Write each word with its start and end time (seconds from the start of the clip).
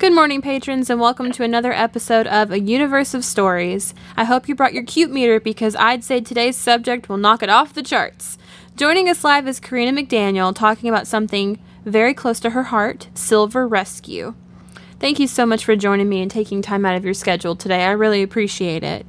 Good 0.00 0.14
morning, 0.14 0.40
patrons, 0.40 0.88
and 0.88 0.98
welcome 0.98 1.30
to 1.30 1.42
another 1.42 1.74
episode 1.74 2.26
of 2.26 2.50
A 2.50 2.58
Universe 2.58 3.12
of 3.12 3.22
Stories. 3.22 3.92
I 4.16 4.24
hope 4.24 4.48
you 4.48 4.54
brought 4.54 4.72
your 4.72 4.82
cute 4.82 5.10
meter 5.10 5.38
because 5.38 5.76
I'd 5.76 6.04
say 6.04 6.22
today's 6.22 6.56
subject 6.56 7.10
will 7.10 7.18
knock 7.18 7.42
it 7.42 7.50
off 7.50 7.74
the 7.74 7.82
charts. 7.82 8.38
Joining 8.76 9.10
us 9.10 9.24
live 9.24 9.46
is 9.46 9.60
Karina 9.60 9.92
McDaniel 9.92 10.54
talking 10.54 10.88
about 10.88 11.06
something 11.06 11.58
very 11.84 12.14
close 12.14 12.40
to 12.40 12.50
her 12.50 12.62
heart 12.62 13.08
silver 13.12 13.68
rescue. 13.68 14.34
Thank 14.98 15.18
you 15.20 15.26
so 15.26 15.44
much 15.44 15.66
for 15.66 15.76
joining 15.76 16.08
me 16.08 16.22
and 16.22 16.30
taking 16.30 16.62
time 16.62 16.86
out 16.86 16.96
of 16.96 17.04
your 17.04 17.12
schedule 17.12 17.54
today. 17.54 17.84
I 17.84 17.90
really 17.90 18.22
appreciate 18.22 18.82
it. 18.82 19.06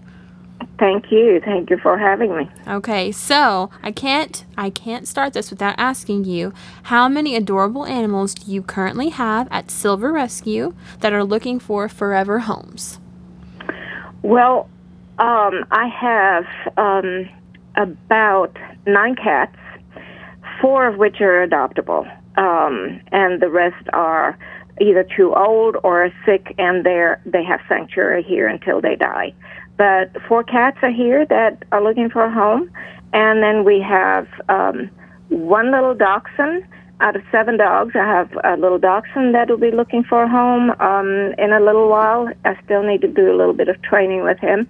Thank 0.82 1.11
you. 1.11 1.39
Thank 1.45 1.70
you 1.70 1.77
for 1.77 1.95
having 1.95 2.36
me. 2.36 2.50
Okay, 2.68 3.11
so 3.11 3.70
I 3.84 3.91
can't 3.91 4.43
I 4.57 4.71
can't 4.71 5.07
start 5.07 5.34
this 5.34 5.52
without 5.52 5.75
asking 5.77 6.25
you 6.25 6.54
how 6.81 7.07
many 7.07 7.36
adorable 7.36 7.86
animals 7.86 8.34
do 8.34 8.52
you 8.52 8.63
currently 8.63 9.09
have 9.09 9.48
at 9.52 9.70
Silver 9.70 10.12
Rescue 10.12 10.73
that 11.02 11.13
are 11.13 11.23
looking 11.23 11.59
for 11.59 11.88
forever 11.88 12.39
homes? 12.39 12.99
Well, 14.23 14.72
um, 15.20 15.66
I 15.70 15.88
have 15.88 16.45
um, 16.77 17.30
about 17.75 18.58
nine 18.88 19.16
cats, 19.16 19.55
four 20.59 20.88
of 20.88 20.98
which 20.98 21.22
are 21.22 21.48
adoptable, 21.48 22.11
um, 22.39 23.00
and 23.11 23.39
the 23.39 23.52
rest 23.52 23.86
are 23.94 24.36
either 24.81 25.05
too 25.16 25.36
old 25.36 25.77
or 25.84 26.09
sick, 26.25 26.55
and 26.58 26.84
they're 26.84 27.22
they 27.23 27.44
have 27.44 27.59
sanctuary 27.70 28.23
here 28.23 28.48
until 28.48 28.81
they 28.81 28.95
die. 28.95 29.36
But 29.81 30.12
four 30.27 30.44
cats 30.44 30.77
are 30.84 30.91
here 30.91 31.26
that 31.26 31.63
are 31.71 31.84
looking 31.84 32.08
for 32.12 32.23
a 32.23 32.31
home. 32.31 32.70
And 33.13 33.41
then 33.41 33.63
we 33.63 33.81
have 33.81 34.27
um, 34.48 34.91
one 35.30 35.72
little 35.72 35.95
dachshund 35.95 36.67
out 36.99 37.16
of 37.16 37.23
seven 37.31 37.58
dogs. 37.58 37.95
I 37.95 38.05
have 38.05 38.30
a 38.44 38.58
little 38.58 38.77
dachshund 38.77 39.34
that 39.34 39.49
will 39.49 39.58
be 39.58 39.72
looking 39.72 40.03
for 40.03 40.22
a 40.22 40.30
home 40.30 40.70
um, 40.80 41.34
in 41.39 41.52
a 41.52 41.59
little 41.59 41.89
while. 41.89 42.30
I 42.45 42.62
still 42.63 42.84
need 42.84 43.02
to 43.02 43.08
do 43.08 43.31
a 43.31 43.36
little 43.36 43.56
bit 43.56 43.69
of 43.69 43.81
training 43.81 44.23
with 44.23 44.38
him. 44.38 44.69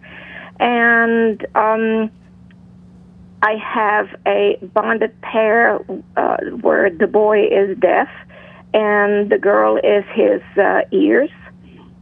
And 0.62 1.46
um, 1.56 2.10
I 3.42 3.56
have 3.56 4.08
a 4.26 4.60
bonded 4.74 5.20
pair 5.20 5.82
uh, 6.16 6.38
where 6.62 6.90
the 6.90 7.08
boy 7.08 7.48
is 7.48 7.78
deaf 7.80 8.08
and 8.74 9.30
the 9.30 9.38
girl 9.38 9.76
is 9.76 10.06
his 10.14 10.42
uh, 10.58 10.84
ears. 10.94 11.32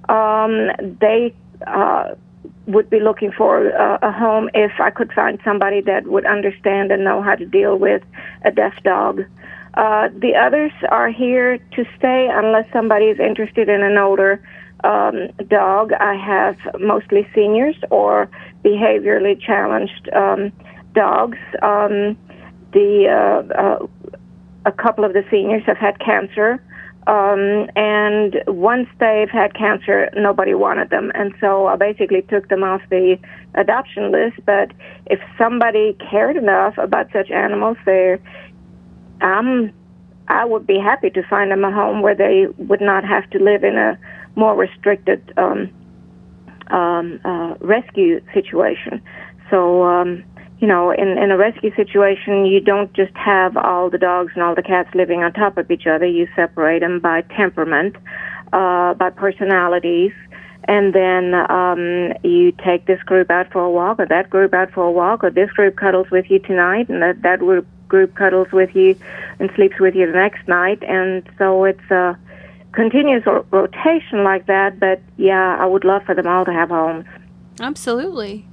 Um, 0.10 0.70
they 1.02 1.34
uh, 1.66 2.14
would 2.70 2.90
be 2.90 3.00
looking 3.00 3.32
for 3.32 3.68
a, 3.68 4.00
a 4.02 4.12
home 4.12 4.50
if 4.54 4.72
I 4.80 4.92
could 4.92 5.12
find 5.12 5.40
somebody 5.44 5.82
that 5.82 6.08
would 6.08 6.26
understand 6.26 6.92
and 6.92 7.04
know 7.04 7.22
how 7.22 7.36
to 7.36 7.46
deal 7.46 7.78
with 7.78 8.04
a 8.46 8.52
deaf 8.52 8.74
dog. 8.84 9.24
Uh, 9.74 10.10
the 10.16 10.36
others 10.36 10.72
are 10.90 11.10
here 11.10 11.58
to 11.58 11.86
stay 11.98 12.30
unless 12.32 12.72
somebody 12.72 13.06
is 13.06 13.20
interested 13.20 13.70
in 13.70 13.82
an 13.82 13.98
older 13.98 14.42
um, 14.84 15.30
dog. 15.48 15.94
I 15.94 16.16
have 16.16 16.58
mostly 16.80 17.28
seniors 17.34 17.76
or 17.90 18.30
behaviorally 18.64 19.40
challenged 19.40 20.10
um, 20.14 20.52
dogs. 20.94 21.38
Um, 21.62 22.18
the 22.74 23.08
uh, 23.10 23.54
uh, 23.54 23.88
a 24.66 24.72
couple 24.72 25.04
of 25.06 25.14
the 25.14 25.24
seniors 25.32 25.64
have 25.66 25.78
had 25.78 26.00
cancer. 26.00 26.64
Um, 27.10 27.68
and 27.76 28.36
once 28.46 28.88
they've 29.00 29.32
had 29.32 29.56
cancer, 29.56 30.12
nobody 30.16 30.54
wanted 30.54 30.92
them. 30.92 31.12
And 31.16 31.34
so 31.42 31.66
I 31.66 31.76
basically 31.76 32.22
took 32.22 32.50
them 32.50 32.64
off 32.64 32.82
the 32.92 33.18
adoption 33.56 34.12
list. 34.12 34.36
But 34.46 34.72
if 35.08 35.20
somebody 35.36 35.98
cared 36.12 36.38
enough 36.38 36.78
about 36.78 37.08
such 37.12 37.32
animals, 37.32 37.78
there, 37.84 38.20
um, 39.22 39.72
I 40.28 40.46
would 40.46 40.68
be 40.68 40.78
happy 40.78 41.10
to 41.10 41.24
find 41.28 41.50
them 41.50 41.64
a 41.64 41.72
home 41.72 42.04
where 42.04 42.14
they 42.14 42.46
would 42.60 42.82
not 42.82 43.04
have 43.06 43.28
to 43.32 43.40
live 43.40 43.64
in 43.64 43.76
a 43.76 43.98
more 44.36 44.56
restricted 44.56 45.34
um, 45.36 45.72
um, 46.68 47.20
uh, 47.26 47.56
rescue 47.60 48.22
situation. 48.36 49.02
So, 49.50 49.82
um, 49.82 50.24
you 50.60 50.68
know, 50.68 50.92
in, 50.92 51.18
in 51.18 51.32
a 51.32 51.38
rescue 51.38 51.74
situation, 51.76 52.46
you 52.46 52.60
don't 52.60 52.94
just 52.94 53.16
have 53.16 53.56
all 53.56 53.90
the 53.90 53.98
dogs 53.98 54.34
and 54.36 54.44
all 54.44 54.56
the 54.56 54.64
cats 54.64 54.94
living 54.94 55.24
on 55.24 55.32
top 55.32 55.58
of 55.58 55.72
each 55.72 55.88
other. 55.88 56.06
You 56.06 56.28
separate 56.36 56.80
them 56.80 57.00
by 57.00 57.22
temperament, 57.22 57.96
uh, 58.52 58.94
by 58.96 59.10
personalities, 59.10 60.12
and 60.66 60.94
then 60.94 61.34
um, 61.50 62.14
you 62.24 62.52
take 62.52 62.86
this 62.88 63.02
group 63.04 63.32
out 63.32 63.52
for 63.52 63.64
a 63.64 63.72
walk, 63.72 64.00
or 64.00 64.06
that 64.08 64.30
group 64.30 64.54
out 64.54 64.72
for 64.72 64.84
a 64.84 64.92
walk, 64.92 65.24
or 65.24 65.30
this 65.30 65.50
group 65.52 65.78
cuddles 65.78 66.12
with 66.12 66.30
you 66.30 66.40
tonight, 66.40 66.90
and 66.90 67.02
that 67.02 67.22
that 67.22 67.40
group 67.40 67.66
group 67.88 68.14
cuddles 68.16 68.52
with 68.52 68.76
you 68.76 68.96
and 69.40 69.50
sleeps 69.56 69.80
with 69.80 69.96
you 69.96 70.06
the 70.08 70.14
next 70.14 70.46
night, 70.48 70.84
and 70.84 71.28
so 71.38 71.64
it's 71.64 71.90
a 71.90 72.18
continuous 72.74 73.24
rotation 73.52 74.26
like 74.26 74.46
that. 74.48 74.78
But 74.78 75.02
yeah, 75.16 75.58
I 75.58 75.66
would 75.66 75.86
love 75.86 76.04
for 76.04 76.14
them 76.14 76.28
all 76.28 76.44
to 76.44 76.52
have 76.52 76.70
homes. 76.70 77.06
Absolutely. 77.62 78.49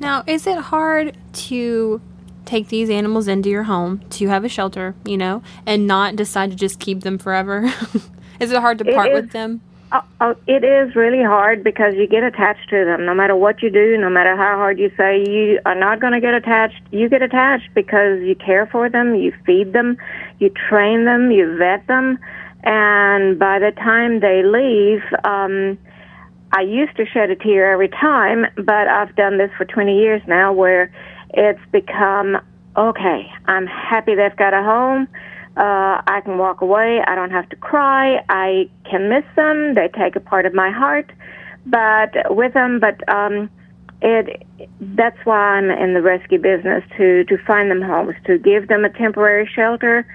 Now, 0.00 0.24
is 0.26 0.46
it 0.46 0.56
hard 0.58 1.16
to 1.32 2.00
take 2.46 2.68
these 2.68 2.88
animals 2.88 3.28
into 3.28 3.50
your 3.50 3.64
home 3.64 4.00
to 4.10 4.28
have 4.28 4.44
a 4.44 4.48
shelter, 4.48 4.94
you 5.04 5.16
know, 5.16 5.42
and 5.66 5.86
not 5.86 6.16
decide 6.16 6.50
to 6.50 6.56
just 6.56 6.80
keep 6.80 7.02
them 7.02 7.18
forever? 7.18 7.64
is 8.40 8.50
it 8.50 8.60
hard 8.60 8.78
to 8.78 8.84
part 8.84 9.12
with 9.12 9.30
them? 9.32 9.60
Uh, 9.92 10.00
uh, 10.20 10.34
it 10.46 10.64
is 10.64 10.94
really 10.94 11.22
hard 11.22 11.62
because 11.64 11.94
you 11.96 12.06
get 12.06 12.22
attached 12.22 12.70
to 12.70 12.84
them. 12.84 13.04
No 13.04 13.12
matter 13.12 13.36
what 13.36 13.60
you 13.60 13.70
do, 13.70 13.98
no 13.98 14.08
matter 14.08 14.36
how 14.36 14.54
hard 14.56 14.78
you 14.78 14.90
say 14.96 15.18
you 15.18 15.60
are 15.66 15.74
not 15.74 16.00
going 16.00 16.12
to 16.12 16.20
get 16.20 16.32
attached, 16.32 16.80
you 16.92 17.08
get 17.08 17.22
attached 17.22 17.68
because 17.74 18.20
you 18.22 18.36
care 18.36 18.66
for 18.66 18.88
them, 18.88 19.16
you 19.16 19.34
feed 19.44 19.72
them, 19.72 19.98
you 20.38 20.48
train 20.50 21.04
them, 21.04 21.30
you 21.32 21.56
vet 21.58 21.86
them, 21.88 22.18
and 22.62 23.38
by 23.38 23.58
the 23.58 23.72
time 23.72 24.20
they 24.20 24.42
leave, 24.44 25.02
um, 25.24 25.76
I 26.52 26.62
used 26.62 26.96
to 26.96 27.06
shed 27.06 27.30
a 27.30 27.36
tear 27.36 27.72
every 27.72 27.88
time, 27.88 28.46
but 28.56 28.88
I've 28.88 29.14
done 29.14 29.38
this 29.38 29.50
for 29.56 29.64
20 29.64 29.96
years 29.96 30.22
now 30.26 30.52
where 30.52 30.92
it's 31.30 31.60
become 31.70 32.38
okay, 32.76 33.30
I'm 33.46 33.66
happy 33.66 34.14
they've 34.14 34.36
got 34.36 34.54
a 34.54 34.62
home. 34.62 35.08
Uh, 35.56 36.00
I 36.06 36.20
can 36.24 36.38
walk 36.38 36.60
away. 36.60 37.02
I 37.06 37.14
don't 37.14 37.30
have 37.30 37.48
to 37.50 37.56
cry. 37.56 38.24
I 38.28 38.68
can 38.88 39.08
miss 39.08 39.24
them. 39.36 39.74
They 39.74 39.88
take 39.88 40.16
a 40.16 40.20
part 40.20 40.46
of 40.46 40.54
my 40.54 40.70
heart, 40.70 41.10
but 41.66 42.34
with 42.34 42.54
them, 42.54 42.80
but, 42.80 43.06
um, 43.08 43.50
it, 44.02 44.46
that's 44.80 45.18
why 45.24 45.36
I'm 45.36 45.70
in 45.70 45.92
the 45.92 46.00
rescue 46.00 46.38
business 46.38 46.82
to, 46.96 47.24
to 47.24 47.36
find 47.44 47.70
them 47.70 47.82
homes, 47.82 48.14
to 48.26 48.38
give 48.38 48.68
them 48.68 48.84
a 48.84 48.88
temporary 48.88 49.46
shelter, 49.52 50.06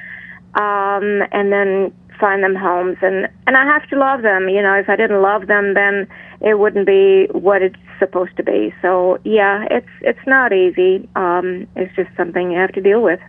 um, 0.56 1.22
and 1.31 1.52
then 1.52 1.94
find 2.20 2.44
them 2.44 2.56
homes 2.56 2.98
and 3.02 3.28
and 3.48 3.58
I 3.58 3.66
have 3.66 3.88
to 3.90 3.98
love 3.98 4.22
them. 4.22 4.50
You 4.50 4.62
know, 4.62 4.74
if 4.74 4.90
I 4.90 4.96
didn't 4.96 5.22
love 5.22 5.48
them, 5.48 5.74
then 5.74 6.08
it 6.42 6.59
wouldn't 6.59 6.86
be 6.86 7.28
what 7.31 7.62
it's 7.62 7.76
supposed 8.00 8.36
to 8.38 8.44
be. 8.44 8.74
So 8.81 9.20
yeah, 9.24 9.66
it's 9.72 9.90
it's 10.02 10.28
not 10.28 10.53
easy. 10.53 11.08
Um, 11.16 11.68
it's 11.76 11.96
just 11.96 12.09
something 12.18 12.52
you 12.52 12.58
have 12.58 12.74
to 12.74 12.81
deal 12.81 13.02
with. 13.02 13.20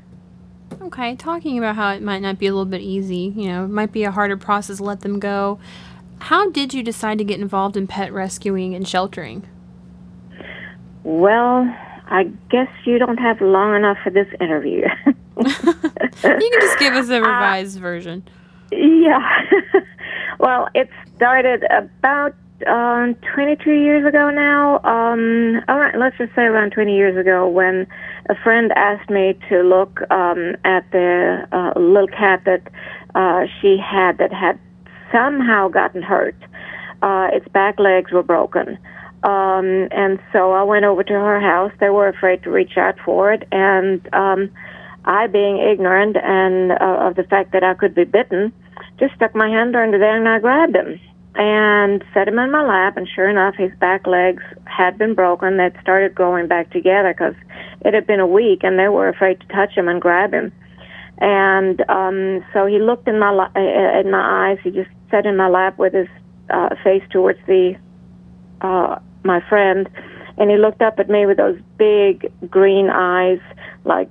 Okay, 0.83 1.17
talking 1.17 1.59
about 1.59 1.77
how 1.77 1.91
it 1.91 2.03
might 2.03 2.23
not 2.23 2.39
be 2.39 2.47
a 2.47 2.51
little 2.51 2.65
bit 2.65 2.81
easy. 2.81 3.33
You 3.37 3.49
know, 3.49 3.65
it 3.65 3.69
might 3.69 3.93
be 3.93 4.05
a 4.05 4.11
harder 4.11 4.37
process. 4.37 4.79
To 4.79 4.85
let 4.85 5.01
them 5.01 5.19
go. 5.19 5.59
How 6.19 6.51
did 6.51 6.73
you 6.73 6.83
decide 6.83 7.19
to 7.19 7.25
get 7.25 7.41
involved 7.41 7.77
in 7.77 7.87
pet 7.87 8.13
rescuing 8.13 8.75
and 8.75 8.89
sheltering? 8.89 9.47
Well, 11.05 11.73
I 12.09 12.25
guess 12.51 12.69
you 12.85 12.99
don't 12.99 13.19
have 13.19 13.41
long 13.41 13.77
enough 13.77 13.99
for 14.03 14.11
this 14.11 14.27
interview. 14.41 14.83
you 15.07 15.45
can 15.45 16.61
just 16.61 16.79
give 16.79 16.95
us 16.95 17.09
a 17.09 17.17
uh, 17.17 17.21
revised 17.21 17.79
uh, 17.79 17.81
version. 17.81 18.25
Yeah. 18.71 19.43
well, 20.39 20.69
it 20.75 20.91
started 21.17 21.65
about 21.71 22.35
um, 22.67 23.15
22 23.35 23.71
years 23.71 24.07
ago 24.07 24.31
now. 24.31 24.77
Um, 24.85 25.63
all 25.69 25.79
right, 25.79 25.95
let's 25.97 26.17
just 26.19 26.35
say 26.35 26.43
around 26.43 26.73
20 26.73 26.95
years 26.95 27.17
ago 27.17 27.49
when 27.49 27.87
a 28.29 28.35
friend 28.43 28.73
asked 28.77 29.11
me 29.11 29.39
to 29.49 29.63
look 29.63 30.01
um, 30.11 30.57
at 30.65 30.91
the 30.93 31.47
uh, 31.53 31.79
little 31.79 32.09
cat 32.09 32.43
that 32.45 32.63
uh, 33.15 33.47
she 33.61 33.77
had 33.79 34.19
that 34.19 34.33
had 34.33 34.59
somehow 35.13 35.69
gotten 35.69 36.03
hurt. 36.03 36.37
Uh, 37.03 37.29
its 37.33 37.47
back 37.49 37.79
legs 37.79 38.11
were 38.11 38.23
broken. 38.23 38.79
Um, 39.23 39.89
and 39.91 40.19
so 40.33 40.53
I 40.53 40.63
went 40.63 40.85
over 40.85 41.03
to 41.03 41.13
her 41.13 41.41
house. 41.41 41.73
They 41.81 41.91
were 41.91 42.09
afraid 42.09 42.43
to 42.45 42.51
reach 42.51 42.77
out 42.77 42.97
for 43.05 43.33
it. 43.33 43.47
And 43.53 44.09
um, 44.15 44.51
I, 45.07 45.27
being 45.27 45.59
ignorant 45.59 46.17
and 46.17 46.73
uh, 46.73 47.07
of 47.07 47.15
the 47.15 47.25
fact 47.25 47.53
that 47.53 47.63
I 47.63 47.75
could 47.75 47.95
be 47.95 48.05
bitten, 48.05 48.53
just 48.99 49.15
stuck 49.15 49.35
my 49.35 49.49
hand 49.49 49.77
under 49.77 49.99
there 49.99 50.17
and 50.17 50.29
I 50.29 50.39
grabbed 50.39 50.77
him 50.77 51.01
and 51.37 52.03
set 52.15 52.29
him 52.29 52.39
in 52.39 52.51
my 52.51 52.65
lap. 52.65 52.97
And 52.97 53.07
sure 53.09 53.29
enough, 53.29 53.55
his 53.57 53.71
back 53.79 54.07
legs 54.07 54.43
had 54.65 54.99
been 54.99 55.15
broken. 55.15 55.59
They'd 55.59 55.79
started 55.81 56.15
growing 56.15 56.49
back 56.49 56.71
together 56.71 57.15
because 57.17 57.35
it 57.83 57.95
had 57.95 58.07
been 58.07 58.21
a 58.21 58.27
week, 58.27 58.65
and 58.65 58.79
they 58.79 58.89
were 58.89 59.09
afraid 59.09 59.41
to 59.41 59.47
touch 59.49 59.73
him 59.73 59.89
and 59.89 60.01
grab 60.01 60.33
him. 60.33 60.53
And 61.19 61.89
um, 61.89 62.45
so 62.53 62.67
he 62.67 62.79
looked 62.79 63.07
in 63.07 63.19
my 63.19 63.31
uh, 63.31 64.01
in 64.01 64.11
my 64.11 64.51
eyes. 64.51 64.59
He 64.63 64.71
just 64.71 64.91
sat 65.11 65.25
in 65.27 65.37
my 65.37 65.49
lap 65.49 65.79
with 65.79 65.95
his 65.95 66.09
uh, 66.51 66.71
face 66.83 67.03
towards 67.11 67.39
the 67.47 67.77
uh, 68.61 68.99
my 69.25 69.41
friend, 69.49 69.89
and 70.39 70.51
he 70.51 70.57
looked 70.57 70.83
up 70.83 70.99
at 70.99 71.09
me 71.09 71.27
with 71.27 71.37
those 71.37 71.59
big 71.77 72.33
green 72.51 72.89
eyes, 72.91 73.41
like, 73.85 74.09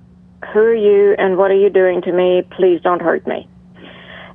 "Who 0.53 0.59
are 0.59 0.73
you? 0.73 1.15
And 1.17 1.37
what 1.37 1.51
are 1.51 1.57
you 1.57 1.69
doing 1.69 2.01
to 2.03 2.11
me? 2.11 2.43
Please 2.51 2.81
don't 2.81 3.01
hurt 3.01 3.25
me." 3.27 3.47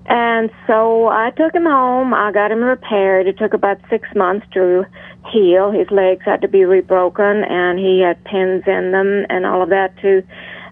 And 0.06 0.50
so 0.66 1.08
I 1.08 1.30
took 1.30 1.54
him 1.54 1.66
home. 1.66 2.12
I 2.12 2.32
got 2.32 2.50
him 2.50 2.62
repaired. 2.64 3.28
It 3.28 3.38
took 3.38 3.54
about 3.54 3.78
six 3.88 4.08
months 4.16 4.44
to 4.54 4.84
heal. 5.30 5.70
His 5.70 5.88
legs 5.90 6.24
had 6.24 6.40
to 6.42 6.48
be 6.48 6.64
rebroken, 6.64 7.44
and 7.48 7.78
he 7.78 8.00
had 8.00 8.22
pins 8.24 8.64
in 8.66 8.90
them 8.90 9.24
and 9.30 9.46
all 9.46 9.62
of 9.62 9.68
that 9.68 9.96
to 9.98 10.22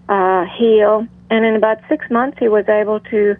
uh, 0.08 0.44
heal. 0.58 1.06
And 1.30 1.44
in 1.44 1.54
about 1.54 1.78
six 1.88 2.10
months, 2.10 2.38
he 2.40 2.48
was 2.48 2.68
able 2.68 3.00
to 3.00 3.36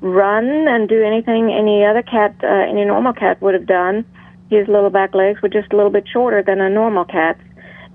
run 0.00 0.68
and 0.68 0.88
do 0.88 1.02
anything 1.02 1.50
any 1.50 1.84
other 1.84 2.02
cat, 2.02 2.34
uh, 2.42 2.46
any 2.46 2.84
normal 2.84 3.12
cat 3.12 3.40
would 3.40 3.54
have 3.54 3.66
done. 3.66 4.04
His 4.50 4.66
little 4.68 4.90
back 4.90 5.14
legs 5.14 5.40
were 5.42 5.48
just 5.48 5.72
a 5.72 5.76
little 5.76 5.90
bit 5.90 6.06
shorter 6.12 6.42
than 6.42 6.60
a 6.60 6.70
normal 6.70 7.04
cat's, 7.04 7.40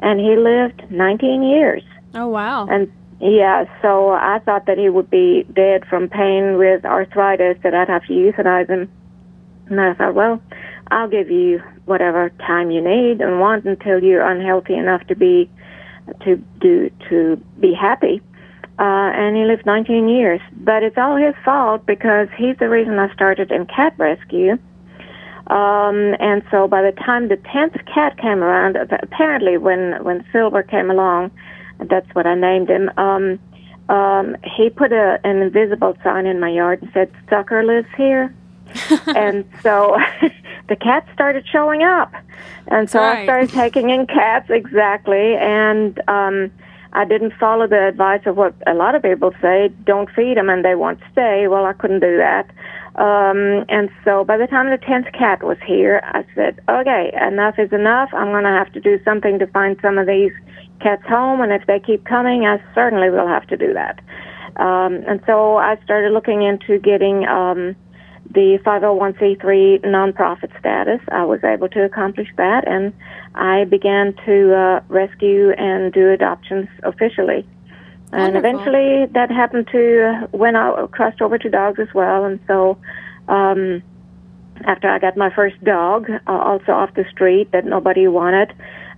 and 0.01 0.19
he 0.19 0.35
lived 0.35 0.83
19 0.91 1.43
years. 1.43 1.83
Oh 2.15 2.27
wow! 2.27 2.67
And 2.67 2.91
yeah, 3.19 3.65
so 3.81 4.11
I 4.11 4.39
thought 4.39 4.65
that 4.65 4.77
he 4.77 4.89
would 4.89 5.09
be 5.09 5.43
dead 5.53 5.85
from 5.85 6.09
pain 6.09 6.57
with 6.57 6.85
arthritis, 6.85 7.57
that 7.63 7.73
I'd 7.73 7.89
have 7.89 8.05
to 8.07 8.13
euthanize 8.13 8.67
him. 8.67 8.91
And 9.67 9.79
I 9.79 9.93
thought, 9.93 10.13
well, 10.13 10.41
I'll 10.91 11.07
give 11.07 11.29
you 11.31 11.61
whatever 11.85 12.29
time 12.45 12.71
you 12.71 12.81
need 12.81 13.21
and 13.21 13.39
want 13.39 13.65
until 13.65 14.03
you're 14.03 14.25
unhealthy 14.25 14.75
enough 14.75 15.05
to 15.07 15.15
be 15.15 15.49
to 16.25 16.35
do 16.59 16.89
to 17.09 17.41
be 17.59 17.73
happy. 17.73 18.21
Uh, 18.79 19.13
and 19.13 19.37
he 19.37 19.45
lived 19.45 19.65
19 19.65 20.09
years, 20.09 20.41
but 20.57 20.81
it's 20.81 20.97
all 20.97 21.15
his 21.15 21.35
fault 21.45 21.85
because 21.85 22.27
he's 22.35 22.57
the 22.57 22.67
reason 22.67 22.97
I 22.97 23.13
started 23.13 23.51
in 23.51 23.67
cat 23.67 23.93
rescue. 23.97 24.57
Um, 25.47 26.15
and 26.19 26.41
so 26.49 26.67
by 26.67 26.81
the 26.81 26.91
time 26.91 27.27
the 27.27 27.37
tenth 27.37 27.75
cat 27.85 28.17
came 28.17 28.41
around, 28.41 28.77
apparently 28.77 29.57
when 29.57 30.03
when 30.03 30.25
Silver 30.31 30.63
came 30.63 30.89
along, 30.89 31.31
that's 31.79 32.07
what 32.13 32.25
I 32.25 32.35
named 32.35 32.69
him. 32.69 32.89
Um, 32.97 33.39
um, 33.89 34.37
he 34.43 34.69
put 34.69 34.91
a, 34.93 35.19
an 35.23 35.41
invisible 35.41 35.97
sign 36.03 36.25
in 36.25 36.39
my 36.39 36.49
yard 36.49 36.81
and 36.81 36.91
said, 36.93 37.11
"Sucker 37.29 37.63
lives 37.63 37.89
here," 37.97 38.33
and 39.07 39.45
so 39.61 39.97
the 40.69 40.75
cats 40.75 41.09
started 41.13 41.45
showing 41.47 41.83
up, 41.83 42.13
and 42.67 42.89
so 42.89 42.99
right. 42.99 43.19
I 43.19 43.23
started 43.23 43.49
taking 43.49 43.89
in 43.89 44.07
cats 44.07 44.49
exactly, 44.49 45.35
and 45.35 46.01
um, 46.07 46.51
I 46.93 47.05
didn't 47.05 47.33
follow 47.33 47.67
the 47.67 47.87
advice 47.87 48.21
of 48.25 48.37
what 48.37 48.55
a 48.65 48.73
lot 48.73 48.95
of 48.95 49.03
people 49.03 49.33
say: 49.41 49.69
don't 49.83 50.09
feed 50.11 50.37
them, 50.37 50.49
and 50.49 50.63
they 50.63 50.75
won't 50.75 50.99
stay. 51.11 51.47
Well, 51.47 51.65
I 51.65 51.73
couldn't 51.73 51.99
do 51.99 52.17
that. 52.17 52.49
Um, 52.95 53.65
and 53.69 53.89
so 54.05 54.23
by 54.23 54.37
the 54.37 54.45
time 54.45 54.69
the 54.69 54.77
10th 54.77 55.11
cat 55.17 55.41
was 55.41 55.57
here, 55.65 56.01
I 56.03 56.23
said, 56.35 56.59
okay, 56.69 57.11
enough 57.19 57.55
is 57.57 57.71
enough. 57.73 58.09
I'm 58.13 58.29
going 58.29 58.43
to 58.43 58.49
have 58.49 58.71
to 58.73 58.79
do 58.79 58.99
something 59.03 59.39
to 59.39 59.47
find 59.47 59.77
some 59.81 59.97
of 59.97 60.05
these 60.05 60.31
cats 60.79 61.03
home, 61.07 61.41
and 61.41 61.51
if 61.51 61.65
they 61.65 61.79
keep 61.79 62.05
coming, 62.05 62.45
I 62.45 62.61
certainly 62.75 63.09
will 63.09 63.27
have 63.27 63.47
to 63.47 63.57
do 63.57 63.73
that. 63.73 63.99
Um, 64.57 65.03
and 65.07 65.21
so 65.25 65.57
I 65.57 65.77
started 65.83 66.11
looking 66.11 66.43
into 66.43 66.77
getting 66.77 67.25
um, 67.25 67.75
the 68.31 68.59
501c3 68.65 69.81
nonprofit 69.85 70.57
status. 70.59 70.99
I 71.11 71.23
was 71.23 71.43
able 71.43 71.69
to 71.69 71.83
accomplish 71.83 72.27
that, 72.37 72.67
and 72.67 72.93
I 73.33 73.65
began 73.65 74.13
to 74.25 74.55
uh, 74.55 74.79
rescue 74.87 75.51
and 75.57 75.91
do 75.91 76.11
adoptions 76.11 76.67
officially. 76.83 77.47
And 78.13 78.35
Wonderful. 78.35 78.49
eventually 78.49 79.05
that 79.13 79.31
happened 79.31 79.67
to 79.71 80.27
when 80.31 80.55
I 80.55 80.85
crossed 80.91 81.19
over 81.19 81.39
to 81.39 81.49
dogs 81.49 81.79
as 81.79 81.91
well. 81.95 82.25
And 82.25 82.39
so 82.45 82.77
um, 83.27 83.81
after 84.65 84.87
I 84.87 84.99
got 84.99 85.17
my 85.17 85.33
first 85.33 85.61
dog, 85.63 86.09
uh, 86.11 86.31
also 86.31 86.73
off 86.73 86.93
the 86.93 87.05
street 87.09 87.51
that 87.53 87.65
nobody 87.65 88.07
wanted, 88.07 88.51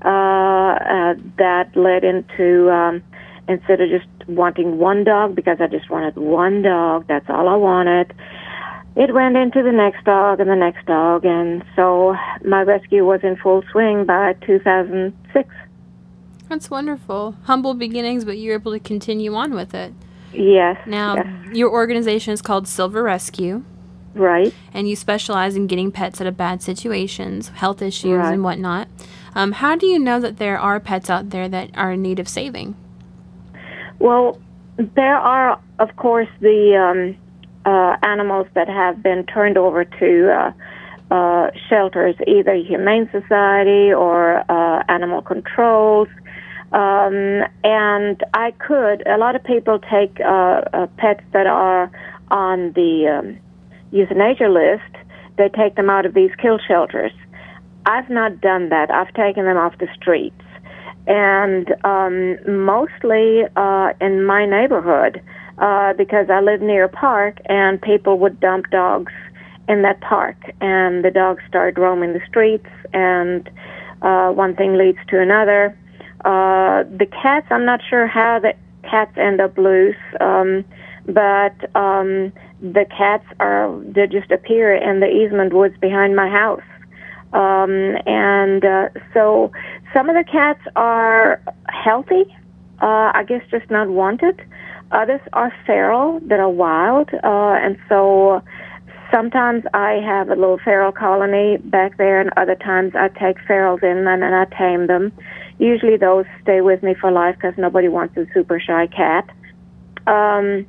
uh, 0.04 0.10
uh, 0.10 1.14
that 1.38 1.72
led 1.76 2.04
into 2.04 2.70
um, 2.70 3.02
instead 3.48 3.80
of 3.80 3.90
just 3.90 4.06
wanting 4.28 4.80
one 4.80 5.06
dog 5.06 5.34
because 5.34 5.62
I 5.62 5.68
just 5.68 5.90
wanted 5.90 6.18
one 6.18 6.62
dog, 6.62 7.08
that's 7.08 7.30
all 7.30 7.48
I 7.48 7.56
wanted. 7.56 8.14
It 8.98 9.14
went 9.14 9.38
into 9.38 9.64
the 9.64 9.72
next 9.72 10.04
dog 10.04 10.42
and 10.42 10.50
the 10.50 10.56
next 10.58 10.86
dog, 10.88 11.24
and 11.24 11.64
so 11.76 12.18
my 12.44 12.64
rescue 12.64 13.06
was 13.06 13.22
in 13.24 13.38
full 13.38 13.64
swing 13.72 14.06
by 14.06 14.34
2006. 14.46 15.50
That's 16.50 16.69
wonderful. 16.69 17.36
Humble 17.44 17.74
beginnings, 17.74 18.24
but 18.25 18.38
you're 18.38 18.53
able 18.56 18.71
to 18.71 18.80
continue 18.80 19.33
on 19.36 19.53
with 19.53 19.74
it. 19.74 19.94
Yes. 20.33 20.77
Now, 20.86 21.15
yes. 21.15 21.27
your 21.56 21.71
organization 21.71 22.33
is 22.33 22.42
called 22.42 22.68
Silver 22.68 23.03
Rescue, 23.03 23.63
right. 24.13 24.53
and 24.74 24.88
you 24.88 24.95
specialize 24.95 25.56
in 25.56 25.68
getting 25.68 25.92
pets 25.92 26.19
out 26.21 26.27
of 26.27 26.36
bad 26.38 26.62
situations, 26.62 27.50
health 27.50 27.81
issues, 27.81 28.18
Right. 28.18 28.33
and 28.33 28.44
whatnot. 28.44 28.88
Um, 29.33 29.53
how 29.53 29.75
do 29.75 29.86
you 29.88 29.97
know 29.97 30.19
that 30.19 30.38
there 30.38 30.59
are 30.59 30.80
pets 30.80 31.09
out 31.09 31.30
there 31.31 31.50
that 31.50 31.71
are 31.75 31.94
in 31.94 32.01
need 32.01 32.19
of 32.19 32.27
saving? 32.27 32.75
Well, 34.00 34.39
there 34.77 35.18
are, 35.18 35.59
of 35.80 35.95
course, 35.95 36.27
the 36.42 36.75
um, 36.75 37.18
uh, 37.65 37.97
animals 38.03 38.47
that 38.53 38.68
have 38.68 39.01
been 39.01 39.25
turned 39.25 39.57
over 39.57 39.86
to 39.86 40.31
uh, 40.31 41.13
uh, 41.13 41.51
shelters, 41.69 42.15
either 42.27 42.56
Humane 42.56 43.09
Society 43.12 43.94
or 43.94 44.44
uh, 44.51 44.83
animal 44.89 45.21
controls. 45.21 46.07
Um, 46.75 47.45
and 47.63 48.22
I 48.33 48.51
could, 48.60 49.07
a 49.07 49.18
lot 49.18 49.33
of 49.38 49.44
people 49.45 49.80
take 49.80 50.19
uh, 50.19 50.62
uh, 50.74 50.88
pets 50.98 51.24
that 51.31 51.48
are 51.48 51.89
on 52.31 52.74
the 52.74 53.07
um, 53.07 53.39
euthanasia 53.92 54.50
list, 54.50 55.06
they 55.38 55.48
take 55.48 55.75
them 55.75 55.89
out 55.89 56.06
of 56.06 56.13
these 56.13 56.31
kill 56.42 56.60
shelters. 56.60 57.13
I've 57.86 58.10
not 58.10 58.42
done 58.42 58.68
that. 58.69 58.92
I've 58.92 59.13
taken 59.13 59.45
them 59.45 59.56
off 59.56 59.77
the 59.77 59.88
streets 59.95 60.42
and 61.07 61.74
um, 61.86 62.38
mostly 62.66 63.44
uh, 63.56 63.94
in 64.01 64.25
my 64.25 64.45
neighborhood 64.45 65.21
uh, 65.60 65.94
because 65.94 66.30
I 66.30 66.42
live 66.42 66.62
near 66.62 66.83
a 66.83 66.89
park 66.89 67.38
and 67.45 67.81
people 67.81 68.19
would 68.19 68.42
dump 68.42 68.69
dogs 68.69 69.13
in 69.69 69.81
that 69.83 70.01
park 70.01 70.36
and 70.60 71.06
the 71.06 71.12
dogs 71.12 71.42
started 71.48 71.80
roaming 71.80 72.12
the 72.12 72.21
streets 72.28 72.68
and 72.92 73.50
uh, 74.01 74.30
one 74.31 74.57
thing 74.57 74.75
leads 74.78 75.00
to 75.07 75.21
another. 75.21 75.78
Uh, 76.25 76.83
the 76.98 77.06
cats, 77.06 77.45
I'm 77.51 77.66
not 77.66 77.81
sure 77.88 78.07
how 78.07 78.39
the 78.39 78.56
cats 78.81 79.16
end 79.16 79.39
up 79.39 79.56
loose, 79.60 79.95
um, 80.19 80.66
but 81.06 81.54
um, 81.75 82.33
the 82.62 82.86
cats 82.98 83.25
are 83.39 83.80
they 83.83 84.07
just 84.07 84.31
appear 84.31 84.74
in 84.74 85.01
the 85.01 85.07
easement 85.07 85.54
woods 85.54 85.75
behind 85.80 86.16
my 86.16 86.27
house. 86.27 86.63
Um, 87.33 87.98
and 88.07 88.66
uh, 88.66 88.89
so 89.13 89.51
some 89.94 90.10
of 90.10 90.16
the 90.16 90.24
cats 90.24 90.62
are 90.75 91.42
healthy, 91.69 92.25
uh, 92.81 93.12
I 93.13 93.24
guess 93.28 93.44
just 93.51 93.69
not 93.69 93.89
wanted. 93.89 94.42
Others 94.92 95.21
are 95.33 95.54
feral, 95.68 96.21
that 96.21 96.39
are 96.39 96.50
wild, 96.50 97.10
uh, 97.24 97.56
and 97.62 97.78
so 97.88 98.42
sometimes 99.13 99.63
I 99.75 100.00
have 100.04 100.30
a 100.30 100.36
little 100.36 100.60
feral 100.63 100.92
colony 100.92 101.57
back 101.57 101.97
there, 101.97 102.19
and 102.19 102.31
other 102.35 102.56
times 102.56 102.94
I 102.95 103.09
take 103.09 103.38
ferals 103.47 103.83
in 103.83 104.07
and, 104.07 104.23
and 104.23 104.35
I 104.35 104.45
tame 104.45 104.88
them. 104.88 105.11
Usually 105.57 105.97
those 105.97 106.26
stay 106.42 106.62
with 106.62 106.83
me 106.83 106.95
for 107.00 107.12
life 107.12 107.35
because 107.35 107.54
nobody 107.57 107.88
wants 107.88 108.18
a 108.18 108.26
super 108.33 108.59
shy 108.59 108.88
cat. 108.88 109.30
Um, 110.07 110.66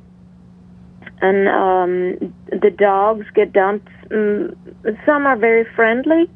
and 1.21 1.47
um, 1.47 2.33
the 2.49 2.69
dogs 2.69 3.25
get 3.33 3.53
dumped. 3.53 3.89
Mm, 4.09 4.55
some 5.05 5.25
are 5.25 5.35
very 5.35 5.65
friendly, 5.75 6.29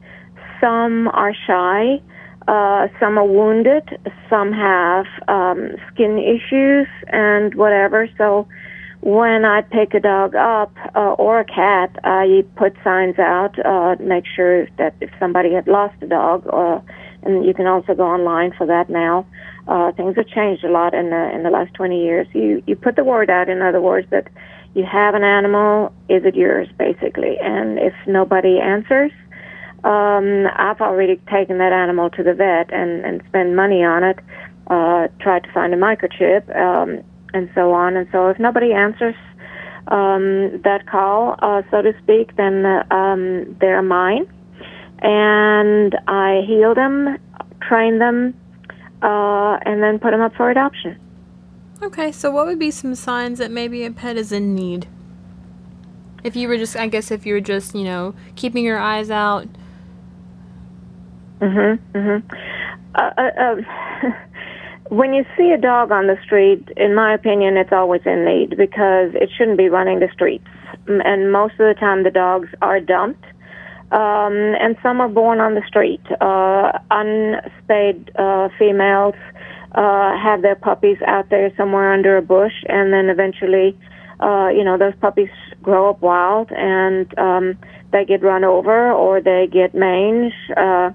some 0.60 1.08
are 1.10 1.34
shy, 1.48 2.02
uh, 2.48 2.88
some 3.00 3.18
are 3.18 3.26
wounded, 3.26 3.84
some 4.30 4.52
have 4.52 5.06
um, 5.28 5.72
skin 5.94 6.18
issues 6.18 6.88
and 7.08 7.56
whatever. 7.56 8.10
So 8.18 8.48
when 9.02 9.46
I 9.46 9.62
pick 9.62 9.94
a 9.94 10.00
dog 10.00 10.36
up 10.36 10.76
uh, 10.96 11.14
or 11.14 11.40
a 11.40 11.46
cat, 11.46 11.96
I 12.04 12.44
put 12.56 12.76
signs 12.84 13.18
out, 13.20 13.58
uh, 13.66 13.96
make 14.00 14.26
sure 14.36 14.68
that 14.78 14.96
if 15.02 15.10
somebody 15.20 15.54
had 15.54 15.68
lost 15.68 15.96
a 16.02 16.08
dog, 16.08 16.48
uh, 16.52 16.80
and 17.24 17.46
you 17.46 17.54
can 17.54 17.68
also 17.68 17.94
go 17.94 18.04
online 18.04 18.54
for 18.58 18.66
that 18.68 18.90
now. 18.90 19.26
Uh, 19.68 19.92
things 19.92 20.16
have 20.16 20.28
changed 20.28 20.64
a 20.64 20.72
lot 20.72 20.94
in 20.94 21.10
the 21.10 21.32
in 21.34 21.44
the 21.44 21.50
last 21.50 21.74
20 21.74 22.04
years. 22.04 22.28
You 22.34 22.64
you 22.68 22.76
put 22.76 22.96
the 22.96 23.04
word 23.04 23.30
out, 23.30 23.50
in 23.50 23.62
other 23.62 23.82
words, 23.82 24.08
that 24.10 24.28
you 24.74 24.86
have 24.86 25.16
an 25.16 25.24
animal, 25.24 25.94
is 26.10 26.24
it 26.26 26.36
yours, 26.36 26.68
basically? 26.78 27.38
And 27.40 27.78
if 27.78 27.94
nobody 28.08 28.60
answers, 28.60 29.12
um, 29.84 30.48
I've 30.56 30.82
already 30.82 31.18
taken 31.30 31.58
that 31.58 31.74
animal 31.74 32.10
to 32.12 32.24
the 32.24 32.34
vet 32.34 32.74
and 32.74 33.06
and 33.06 33.22
spend 33.28 33.56
money 33.56 33.84
on 33.84 34.04
it. 34.04 34.20
Uh, 34.68 35.10
tried 35.20 35.44
to 35.44 35.52
find 35.52 35.74
a 35.74 35.78
microchip. 35.78 36.56
Um, 36.56 37.04
and 37.34 37.50
so 37.56 37.74
on. 37.74 37.96
And 37.98 38.08
so 38.12 38.30
if 38.30 38.40
nobody 38.40 38.74
answers 38.74 39.16
um, 39.88 40.62
that 40.64 40.88
call, 40.90 41.36
uh, 41.40 41.62
so 41.72 41.82
to 41.82 41.94
speak, 42.04 42.36
then 42.38 42.66
uh, 42.66 42.84
um, 42.94 43.56
they're 43.60 43.82
mine. 43.82 44.28
And 45.02 45.98
I 46.08 46.44
heal 46.48 46.76
them, 46.76 47.18
train 47.62 48.00
them, 48.00 48.34
uh, 49.02 49.58
and 49.66 49.82
then 49.82 50.00
put 50.00 50.12
them 50.12 50.22
up 50.22 50.36
for 50.36 50.50
adoption. 50.50 50.98
Okay, 51.82 52.12
so 52.12 52.30
what 52.30 52.46
would 52.46 52.60
be 52.60 52.70
some 52.70 52.94
signs 52.94 53.40
that 53.40 53.50
maybe 53.50 53.84
a 53.84 53.92
pet 53.92 54.16
is 54.16 54.32
in 54.32 54.54
need? 54.54 54.88
If 56.24 56.36
you 56.36 56.48
were 56.48 56.58
just, 56.58 56.76
I 56.76 56.88
guess, 56.88 57.10
if 57.10 57.26
you 57.26 57.34
were 57.34 57.42
just, 57.42 57.74
you 57.74 57.84
know, 57.84 58.14
keeping 58.36 58.64
your 58.64 58.78
eyes 58.78 59.10
out. 59.10 59.48
Mm-hmm. 61.40 61.98
Mm-hmm. 61.98 62.36
Uh, 62.94 63.12
uh, 63.18 63.32
uh, 63.42 64.12
when 64.90 65.14
you 65.14 65.26
see 65.36 65.52
a 65.52 65.58
dog 65.58 65.92
on 65.92 66.06
the 66.06 66.18
street, 66.24 66.70
in 66.78 66.94
my 66.94 67.14
opinion, 67.14 67.58
it's 67.58 67.72
always 67.72 68.02
in 68.06 68.26
need 68.26 68.58
because 68.58 69.12
it 69.16 69.32
shouldn't 69.36 69.58
be 69.58 69.70
running 69.70 70.00
the 70.00 70.10
streets. 70.14 70.46
And 70.88 71.32
most 71.32 71.54
of 71.54 71.60
the 71.60 71.76
time, 71.80 72.04
the 72.04 72.12
dogs 72.12 72.50
are 72.62 72.80
dumped, 72.80 73.26
um, 73.92 74.56
and 74.60 74.78
some 74.82 75.02
are 75.02 75.10
born 75.10 75.40
on 75.40 75.56
the 75.56 75.62
street. 75.68 76.02
Uh, 76.20 76.72
unspayed 76.92 78.12
uh, 78.18 78.50
females 78.58 79.16
uh, 79.74 80.18
have 80.18 80.42
their 80.42 80.56
puppies 80.56 80.98
out 81.06 81.30
there 81.30 81.52
somewhere 81.56 81.94
under 81.94 82.18
a 82.18 82.22
bush, 82.22 82.64
and 82.68 82.94
then 82.94 83.10
eventually, 83.10 83.78
uh, 84.20 84.50
you 84.50 84.64
know, 84.64 84.78
those 84.78 84.94
puppies 85.02 85.30
grow 85.62 85.90
up 85.90 86.02
wild 86.02 86.52
and 86.52 87.18
um, 87.20 87.58
they 87.92 88.06
get 88.06 88.24
run 88.24 88.44
over 88.44 88.92
or 88.92 89.22
they 89.22 89.48
get 89.52 89.76
mange. 89.76 90.34
Uh, 90.58 90.92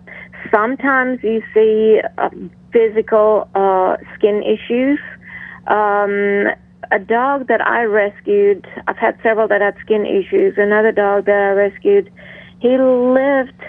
sometimes 0.55 1.21
you 1.23 1.43
see 1.55 2.01
uh, 2.19 2.31
physical 2.73 3.49
uh, 3.55 3.97
skin 4.15 4.43
issues. 4.43 4.99
Um, 5.67 6.49
a 6.93 6.99
dog 6.99 7.49
that 7.49 7.61
I 7.61 7.83
rescued, 7.83 8.67
I've 8.87 8.97
had 8.97 9.19
several 9.23 9.49
that 9.49 9.61
had 9.61 9.77
skin 9.81 10.07
issues. 10.07 10.55
Another 10.57 10.93
dog 10.93 11.27
that 11.27 11.33
I 11.33 11.51
rescued, 11.51 12.13
he 12.61 12.77
lived. 12.79 13.63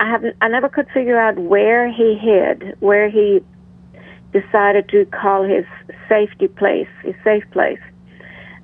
I 0.00 0.10
haven't. 0.10 0.36
I 0.40 0.48
never 0.48 0.68
could 0.68 0.88
figure 0.92 1.18
out 1.18 1.38
where 1.38 1.90
he 1.90 2.14
hid, 2.20 2.76
where 2.80 3.08
he 3.08 3.40
decided 4.32 4.88
to 4.90 5.06
call 5.06 5.44
his 5.44 5.64
safety 6.08 6.48
place, 6.48 6.88
his 7.02 7.14
safe 7.24 7.44
place. 7.52 7.80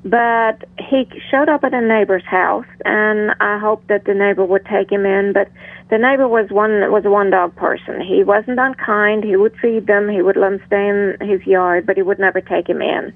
But 0.04 0.64
he 0.78 1.09
showed 1.30 1.49
up 1.49 1.62
at 1.62 1.73
a 1.73 1.80
neighbor's 1.80 2.25
house, 2.25 2.66
and 2.85 3.32
I 3.40 3.59
hoped 3.59 3.87
that 3.87 4.04
the 4.04 4.14
neighbor 4.14 4.44
would 4.44 4.66
take 4.66 4.90
him 4.90 5.06
in. 5.06 5.32
But 5.32 5.49
the 5.90 5.99
neighbor 5.99 6.26
was 6.26 6.50
one 6.50 6.90
was 6.90 7.04
a 7.04 7.11
one 7.11 7.30
dog 7.30 7.54
person. 7.54 8.00
He 8.00 8.25
wasn't 8.25 8.59
unkind. 8.59 9.23
He 9.23 9.37
would 9.37 9.56
feed 9.59 9.87
them. 9.87 10.09
He 10.09 10.21
would 10.21 10.37
let 10.37 10.50
them 10.50 10.61
stay 10.66 10.88
in 10.88 11.16
his 11.21 11.47
yard, 11.47 11.87
but 11.87 11.97
he 11.97 12.02
would 12.02 12.18
never 12.18 12.40
take 12.40 12.68
him 12.68 12.82
in, 12.82 13.12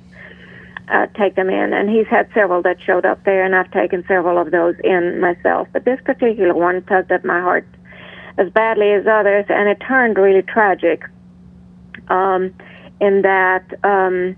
uh, 0.88 1.06
take 1.18 1.34
them 1.34 1.50
in. 1.50 1.72
And 1.72 1.88
he's 1.90 2.06
had 2.06 2.28
several 2.34 2.62
that 2.62 2.80
showed 2.80 3.04
up 3.04 3.24
there, 3.24 3.44
and 3.44 3.54
I've 3.54 3.70
taken 3.70 4.04
several 4.06 4.38
of 4.38 4.50
those 4.50 4.76
in 4.84 5.20
myself. 5.20 5.68
But 5.72 5.84
this 5.84 6.00
particular 6.04 6.54
one 6.54 6.82
tugged 6.84 7.12
at 7.12 7.24
my 7.24 7.40
heart 7.40 7.66
as 8.38 8.50
badly 8.50 8.92
as 8.92 9.06
others, 9.06 9.46
and 9.48 9.68
it 9.68 9.78
turned 9.86 10.18
really 10.18 10.42
tragic. 10.42 11.04
Um, 12.08 12.54
in 13.00 13.22
that 13.22 13.64
um, 13.84 14.36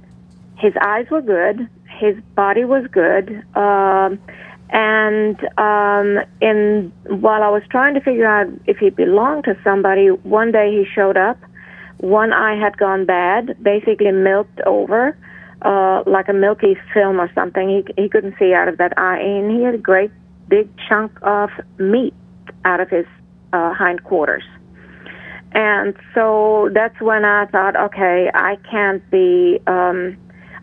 his 0.56 0.72
eyes 0.80 1.06
were 1.10 1.20
good 1.20 1.68
his 1.98 2.16
body 2.34 2.64
was 2.64 2.86
good. 2.90 3.42
Um, 3.56 4.18
and 4.70 5.38
um, 5.58 6.24
in 6.40 6.92
while 7.06 7.42
I 7.42 7.48
was 7.48 7.62
trying 7.70 7.94
to 7.94 8.00
figure 8.00 8.26
out 8.26 8.48
if 8.66 8.78
he 8.78 8.90
belonged 8.90 9.44
to 9.44 9.56
somebody, 9.64 10.08
one 10.08 10.52
day 10.52 10.70
he 10.70 10.84
showed 10.84 11.16
up. 11.16 11.38
One 11.98 12.32
eye 12.32 12.54
had 12.54 12.76
gone 12.76 13.06
bad, 13.06 13.62
basically 13.62 14.12
milked 14.12 14.60
over, 14.66 15.18
uh, 15.62 16.02
like 16.06 16.28
a 16.28 16.32
milky 16.32 16.76
film 16.94 17.20
or 17.20 17.30
something. 17.34 17.68
He 17.68 18.02
he 18.02 18.08
couldn't 18.08 18.34
see 18.38 18.52
out 18.52 18.68
of 18.68 18.78
that 18.78 18.98
eye, 18.98 19.18
and 19.18 19.50
he 19.50 19.62
had 19.62 19.74
a 19.74 19.78
great 19.78 20.10
big 20.48 20.68
chunk 20.88 21.12
of 21.22 21.50
meat 21.78 22.14
out 22.64 22.80
of 22.80 22.88
his 22.88 23.06
uh, 23.52 23.74
hindquarters. 23.74 24.44
And 25.52 25.94
so 26.14 26.68
that's 26.74 27.00
when 27.00 27.24
I 27.24 27.46
thought, 27.46 27.74
okay, 27.76 28.30
I 28.34 28.56
can't 28.70 29.08
be. 29.10 29.60
Um, 29.66 30.16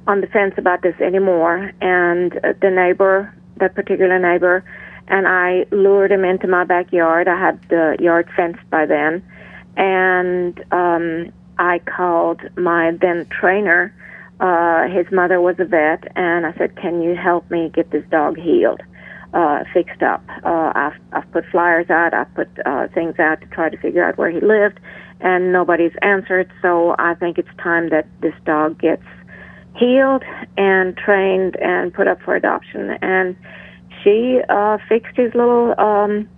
on 0.08 0.22
the 0.22 0.28
fence 0.28 0.56
about 0.58 0.82
this 0.82 0.96
anymore. 1.02 1.72
And 1.82 2.34
the 2.62 2.70
neighbor, 2.70 3.34
that 3.58 3.75
particular 3.75 4.20
neighbor, 4.20 4.64
and 5.08 5.28
I 5.28 5.66
lured 5.72 6.12
him 6.12 6.25
into 6.25 6.48
my 6.48 6.64
backyard. 6.64 7.28
I 7.28 7.40
had 7.40 7.62
the 7.70 7.96
yard 8.00 8.30
fenced 8.36 8.68
by 8.70 8.86
then. 8.86 9.24
And 9.78 10.64
um, 10.72 11.32
I 11.58 11.80
called 11.80 12.42
my 12.58 12.92
then 12.92 13.28
trainer. 13.30 13.94
Uh, 14.39 14.88
his 14.88 15.06
mother 15.12 15.39
was 15.39 15.56
a 15.60 15.65
vet, 15.65 16.04
and 16.15 16.46
I 16.46 16.54
said, 16.58 16.75
Can 16.75 17.01
you 17.01 17.15
help 17.15 17.50
me 17.50 17.72
get 17.74 17.92
this 17.92 18.04
dog 18.10 18.38
healed? 18.38 18.82
Uh, 19.34 19.63
fixed 19.74 20.01
up. 20.01 20.24
Uh, 20.46 20.72
I've, 20.75 21.00
I've 21.12 21.30
put 21.32 21.46
flyers 21.51 21.89
out, 21.89 22.13
I've 22.13 22.34
put 22.36 22.48
uh, 22.65 22.88
things 22.94 23.20
out 23.20 23.42
to 23.42 23.48
try 23.48 23.70
to 23.70 23.77
figure 23.77 24.04
out 24.04 24.18
where 24.18 24.32
he 24.32 24.39
lived, 24.39 24.80
and 25.20 25.51
nobody's 25.51 25.92
answered. 26.01 26.51
So 26.62 26.96
I 27.00 27.15
think 27.15 27.38
it's 27.38 27.50
time 27.62 27.89
that 27.89 28.08
this 28.22 28.34
dog 28.46 28.80
gets 28.80 29.04
healed 29.75 30.24
and 30.58 30.96
trained 30.96 31.58
and 31.58 31.94
put 31.94 32.08
up 32.08 32.22
for 32.22 32.36
adoption. 32.36 32.98
And 33.01 33.36
she 34.04 34.39
uh, 34.48 34.77
fixed 34.88 35.18
his 35.18 35.34
little 35.34 35.77
um, 35.80 36.30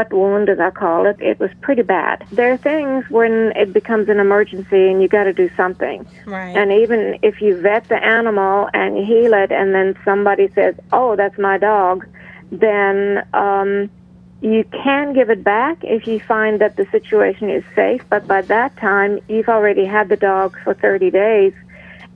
butt 0.00 0.12
wound, 0.12 0.48
as 0.48 0.58
I 0.58 0.70
call 0.70 1.06
it. 1.06 1.16
It 1.20 1.38
was 1.38 1.50
pretty 1.60 1.82
bad. 1.82 2.26
There 2.32 2.52
are 2.52 2.56
things 2.56 3.04
when 3.10 3.52
it 3.56 3.72
becomes 3.72 4.08
an 4.08 4.18
emergency 4.18 4.88
and 4.88 5.02
you 5.02 5.08
got 5.08 5.24
to 5.24 5.32
do 5.32 5.50
something. 5.56 6.06
Right. 6.26 6.56
And 6.56 6.72
even 6.72 7.18
if 7.22 7.40
you 7.40 7.60
vet 7.60 7.88
the 7.88 8.02
animal 8.02 8.68
and 8.72 8.96
you 8.96 9.04
heal 9.04 9.34
it, 9.34 9.52
and 9.52 9.74
then 9.74 9.96
somebody 10.04 10.48
says, 10.54 10.74
"Oh, 10.92 11.16
that's 11.16 11.38
my 11.38 11.58
dog," 11.58 12.06
then 12.50 13.26
um, 13.34 13.90
you 14.40 14.64
can 14.84 15.12
give 15.12 15.28
it 15.30 15.44
back 15.44 15.78
if 15.82 16.06
you 16.06 16.18
find 16.20 16.60
that 16.60 16.76
the 16.76 16.86
situation 16.86 17.50
is 17.50 17.64
safe. 17.74 18.02
But 18.08 18.26
by 18.26 18.42
that 18.42 18.76
time, 18.76 19.20
you've 19.28 19.48
already 19.48 19.84
had 19.84 20.08
the 20.08 20.16
dog 20.16 20.56
for 20.64 20.74
30 20.74 21.10
days 21.10 21.52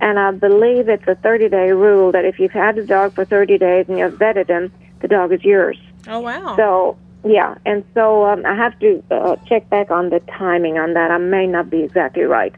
and 0.00 0.18
I 0.18 0.32
believe 0.32 0.88
it's 0.88 1.06
a 1.06 1.14
30 1.14 1.48
day 1.48 1.70
rule 1.72 2.12
that 2.12 2.24
if 2.24 2.38
you've 2.38 2.52
had 2.52 2.74
the 2.76 2.84
dog 2.84 3.14
for 3.14 3.24
30 3.24 3.58
days 3.58 3.86
and 3.88 3.98
you've 3.98 4.14
vetted 4.14 4.48
him, 4.48 4.72
the 5.00 5.08
dog 5.08 5.32
is 5.32 5.44
yours. 5.44 5.78
Oh, 6.06 6.20
wow. 6.20 6.56
So, 6.56 6.98
yeah. 7.24 7.56
And 7.64 7.84
so 7.94 8.26
um, 8.26 8.44
I 8.46 8.54
have 8.54 8.78
to 8.80 9.02
uh, 9.10 9.36
check 9.46 9.68
back 9.70 9.90
on 9.90 10.10
the 10.10 10.20
timing 10.38 10.78
on 10.78 10.94
that. 10.94 11.10
I 11.10 11.18
may 11.18 11.46
not 11.46 11.70
be 11.70 11.82
exactly 11.82 12.22
right. 12.22 12.54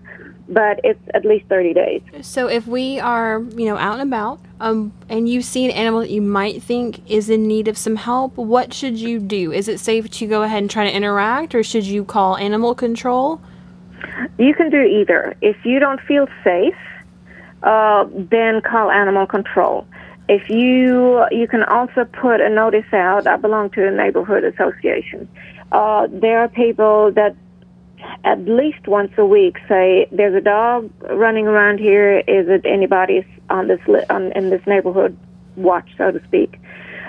But 0.49 0.81
it's 0.85 1.01
at 1.13 1.25
least 1.25 1.47
30 1.47 1.75
days. 1.75 2.03
So, 2.21 2.47
if 2.47 2.69
we 2.69 3.01
are, 3.01 3.41
you 3.57 3.65
know, 3.65 3.77
out 3.77 3.99
and 3.99 4.03
about 4.03 4.39
um, 4.61 4.93
and 5.09 5.29
you 5.29 5.43
see 5.43 5.65
an 5.65 5.73
animal 5.73 6.01
that 6.01 6.11
you 6.11 6.23
might 6.23 6.63
think 6.63 7.01
is 7.11 7.29
in 7.29 7.49
need 7.49 7.67
of 7.67 7.77
some 7.77 7.97
help, 7.97 8.37
what 8.37 8.73
should 8.73 8.97
you 8.97 9.19
do? 9.19 9.51
Is 9.51 9.67
it 9.67 9.81
safe 9.81 10.09
to 10.09 10.27
go 10.29 10.45
ahead 10.45 10.63
and 10.63 10.71
try 10.71 10.85
to 10.85 10.95
interact, 10.95 11.53
or 11.57 11.65
should 11.65 11.85
you 11.85 12.05
call 12.05 12.37
animal 12.37 12.77
control? 12.77 13.41
You 14.39 14.55
can 14.55 14.71
do 14.71 14.81
either. 14.81 15.35
If 15.43 15.57
you 15.65 15.81
don't 15.81 16.01
feel 16.03 16.29
safe, 16.45 16.77
uh, 17.65 18.07
then 18.15 18.61
call 18.63 18.91
animal 18.91 19.27
control. 19.27 19.85
If 20.29 20.51
you 20.51 21.25
you 21.31 21.47
can 21.47 21.63
also 21.65 22.05
put 22.05 22.41
a 22.41 22.49
notice 22.49 22.93
out. 22.93 23.27
I 23.27 23.37
belong 23.37 23.71
to 23.71 23.87
a 23.87 23.91
neighborhood 23.91 24.45
association. 24.45 25.29
Uh, 25.73 26.09
there 26.11 26.41
are 26.41 26.49
people 26.49 27.13
that 27.13 27.37
at 28.25 28.41
least 28.45 28.87
once 28.87 29.13
a 29.19 29.25
week 29.25 29.57
say 29.69 30.09
there's 30.11 30.35
a 30.35 30.41
dog 30.41 30.91
running 31.11 31.47
around 31.47 31.79
here. 31.79 32.19
Is 32.19 32.49
it 32.49 32.65
anybody's 32.65 33.25
on 33.51 33.69
this 33.69 33.81
li- 33.87 34.05
on, 34.11 34.33
in 34.33 34.51
this 34.51 34.63
neighborhood 34.67 35.17
watch, 35.57 35.89
so 35.97 36.11
to 36.11 36.23
speak? 36.25 36.59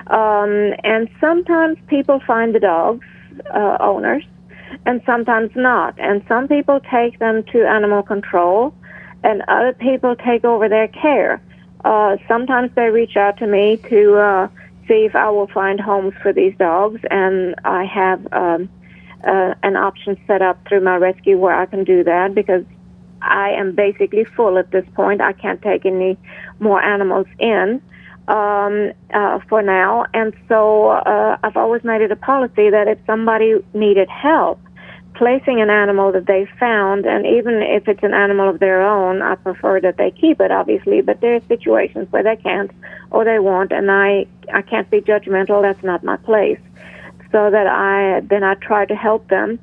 Um, 0.07 0.73
and 0.83 1.09
sometimes 1.19 1.77
people 1.87 2.21
find 2.25 2.53
the 2.53 2.59
dogs 2.59 3.05
uh, 3.53 3.77
owners, 3.79 4.23
and 4.85 5.01
sometimes 5.05 5.51
not. 5.55 5.99
And 5.99 6.23
some 6.27 6.47
people 6.47 6.79
take 6.91 7.19
them 7.19 7.43
to 7.51 7.65
animal 7.67 8.03
control 8.03 8.73
and 9.23 9.41
other 9.47 9.73
people 9.73 10.15
take 10.15 10.45
over 10.45 10.69
their 10.69 10.87
care. 10.87 11.41
Uh, 11.85 12.17
sometimes 12.27 12.71
they 12.75 12.89
reach 12.89 13.15
out 13.15 13.37
to 13.37 13.47
me 13.47 13.77
to 13.89 14.15
uh, 14.15 14.47
see 14.87 15.05
if 15.05 15.15
I 15.15 15.29
will 15.29 15.47
find 15.47 15.79
homes 15.79 16.13
for 16.21 16.33
these 16.33 16.55
dogs, 16.57 17.01
and 17.11 17.55
I 17.63 17.85
have 17.85 18.27
um, 18.33 18.69
uh, 19.23 19.53
an 19.63 19.75
option 19.75 20.19
set 20.27 20.41
up 20.41 20.57
through 20.67 20.81
my 20.81 20.95
rescue 20.95 21.37
where 21.37 21.55
I 21.55 21.65
can 21.65 21.83
do 21.83 22.03
that 22.03 22.33
because 22.33 22.63
I 23.21 23.51
am 23.51 23.73
basically 23.73 24.23
full 24.23 24.57
at 24.57 24.71
this 24.71 24.85
point. 24.95 25.21
I 25.21 25.33
can't 25.33 25.61
take 25.61 25.85
any 25.85 26.17
more 26.59 26.81
animals 26.81 27.27
in 27.39 27.81
um, 28.27 28.91
uh, 29.13 29.39
for 29.47 29.61
now, 29.61 30.05
and 30.13 30.33
so 30.47 30.89
uh, 30.89 31.37
I've 31.43 31.57
always 31.57 31.83
made 31.83 32.01
it 32.01 32.11
a 32.11 32.15
policy 32.15 32.69
that 32.69 32.87
if 32.87 32.99
somebody 33.05 33.55
needed 33.73 34.09
help, 34.09 34.59
placing 35.17 35.59
an 35.61 35.69
animal 35.69 36.11
that 36.11 36.27
they 36.27 36.47
found, 36.59 37.05
and 37.05 37.25
even 37.25 37.61
if 37.61 37.87
it's 37.87 38.03
an 38.03 38.13
animal 38.13 38.49
of 38.49 38.59
their 38.59 38.81
own, 38.81 39.21
I 39.21 39.35
prefer 39.35 39.81
that 39.81 39.97
they 39.97 40.11
keep 40.11 40.39
it, 40.39 40.51
obviously. 40.51 41.01
But 41.01 41.21
there 41.21 41.35
are 41.35 41.41
situations 41.47 42.07
where 42.11 42.23
they 42.23 42.35
can't 42.35 42.71
or 43.11 43.25
they 43.25 43.39
won't, 43.39 43.71
and 43.71 43.89
I 43.91 44.27
I 44.53 44.61
can't 44.61 44.89
be 44.89 45.01
judgmental. 45.01 45.61
That's 45.61 45.83
not 45.83 46.03
my 46.03 46.17
place. 46.17 46.59
So 47.31 47.49
that 47.49 47.67
I 47.67 48.21
then 48.21 48.43
I 48.43 48.53
try 48.55 48.85
to 48.85 48.95
help 48.95 49.27
them 49.27 49.59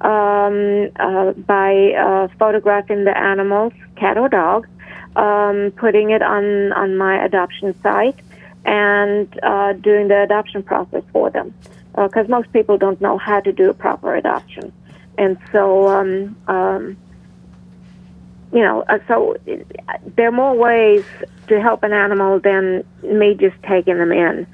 um, 0.00 0.90
uh, 0.96 1.32
by 1.32 1.92
uh, 1.92 2.28
photographing 2.38 3.04
the 3.04 3.16
animals, 3.16 3.72
cat 3.96 4.18
or 4.18 4.28
dog, 4.28 4.68
um, 5.16 5.72
putting 5.76 6.10
it 6.10 6.22
on 6.22 6.72
on 6.72 6.96
my 6.96 7.24
adoption 7.24 7.74
site, 7.82 8.20
and 8.66 9.26
uh, 9.42 9.72
doing 9.72 10.08
the 10.08 10.22
adoption 10.22 10.62
process 10.62 11.02
for 11.12 11.30
them 11.30 11.54
because 11.94 12.26
uh, 12.26 12.30
most 12.30 12.52
people 12.52 12.76
don't 12.78 13.00
know 13.00 13.18
how 13.18 13.40
to 13.40 13.52
do 13.52 13.70
a 13.70 13.74
proper 13.74 14.14
adoption 14.14 14.72
and 15.18 15.36
so 15.52 15.88
um, 15.88 16.36
um, 16.46 16.96
you 18.52 18.60
know, 18.60 18.82
uh, 18.88 18.98
so 19.06 19.36
there 20.16 20.28
are 20.28 20.32
more 20.32 20.54
ways 20.54 21.04
to 21.48 21.60
help 21.60 21.82
an 21.82 21.92
animal 21.92 22.40
than 22.40 22.84
me 23.02 23.34
just 23.34 23.56
taking 23.62 23.98
them 23.98 24.12
in. 24.12 24.46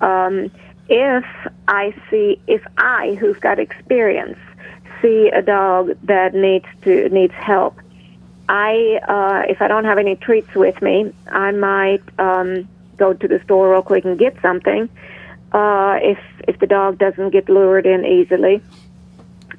Um, 0.00 0.50
if 0.88 1.24
I 1.66 1.94
see, 2.10 2.40
if 2.46 2.62
I, 2.76 3.16
who's 3.20 3.38
got 3.38 3.58
experience, 3.58 4.38
see 5.00 5.30
a 5.34 5.42
dog 5.42 5.96
that 6.04 6.34
needs 6.34 6.66
to 6.82 7.08
needs 7.08 7.34
help, 7.34 7.78
I, 8.48 9.00
uh, 9.08 9.50
if 9.50 9.60
I 9.60 9.68
don't 9.68 9.84
have 9.84 9.98
any 9.98 10.16
treats 10.16 10.54
with 10.54 10.80
me, 10.80 11.12
I 11.28 11.50
might 11.52 12.02
um, 12.18 12.68
go 12.96 13.12
to 13.12 13.28
the 13.28 13.40
store 13.44 13.70
real 13.72 13.82
quick 13.82 14.04
and 14.04 14.18
get 14.18 14.40
something. 14.40 14.88
Uh, 15.52 15.98
if 16.02 16.18
if 16.46 16.58
the 16.58 16.66
dog 16.66 16.98
doesn't 16.98 17.30
get 17.30 17.48
lured 17.48 17.86
in 17.86 18.04
easily, 18.04 18.62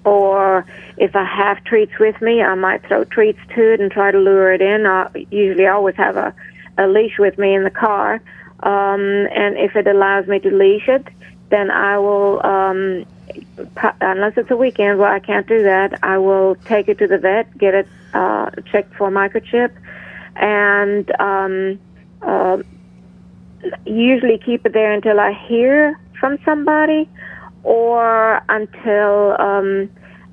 or 0.06 0.66
if 0.98 1.16
I 1.16 1.24
have 1.24 1.64
treats 1.64 1.98
with 2.00 2.22
me, 2.22 2.42
I 2.42 2.56
might 2.56 2.86
throw 2.88 3.04
treats 3.04 3.40
to 3.56 3.74
it 3.74 3.80
and 3.80 3.92
try 3.92 4.12
to 4.12 4.18
lure 4.18 4.54
it 4.54 4.62
in. 4.62 4.86
I 4.86 5.10
usually 5.32 5.68
always 5.68 5.96
have 5.96 6.18
a, 6.18 6.34
a 6.78 6.88
leash 6.88 7.18
with 7.20 7.38
me 7.38 7.54
in 7.54 7.64
the 7.64 7.70
car, 7.70 8.22
um, 8.62 9.02
and 9.34 9.58
if 9.58 9.76
it 9.76 9.88
allows 9.88 10.28
me 10.28 10.40
to 10.40 10.50
leash 10.50 10.88
it, 10.88 11.08
then 11.50 11.72
I 11.72 11.98
will. 11.98 12.46
Um, 12.46 13.06
unless 14.02 14.38
it's 14.38 14.50
a 14.50 14.58
weekend 14.58 14.98
where 14.98 15.12
I 15.12 15.20
can't 15.20 15.48
do 15.48 15.62
that, 15.64 16.04
I 16.04 16.18
will 16.18 16.56
take 16.66 16.88
it 16.88 16.98
to 16.98 17.08
the 17.08 17.20
vet, 17.20 17.56
get 17.58 17.76
it 17.76 17.88
uh, 18.14 18.50
checked 18.72 18.96
for 18.96 19.12
microchip, 19.12 19.72
and 20.36 21.12
um, 21.20 21.80
uh, 22.22 22.58
usually 23.86 24.38
keep 24.38 24.66
it 24.66 24.74
there 24.74 24.92
until 24.92 25.20
I 25.20 25.34
hear 25.48 26.00
from 26.20 26.38
somebody 26.44 27.08
or 27.64 28.42
until 28.50 29.36
um, 29.40 29.90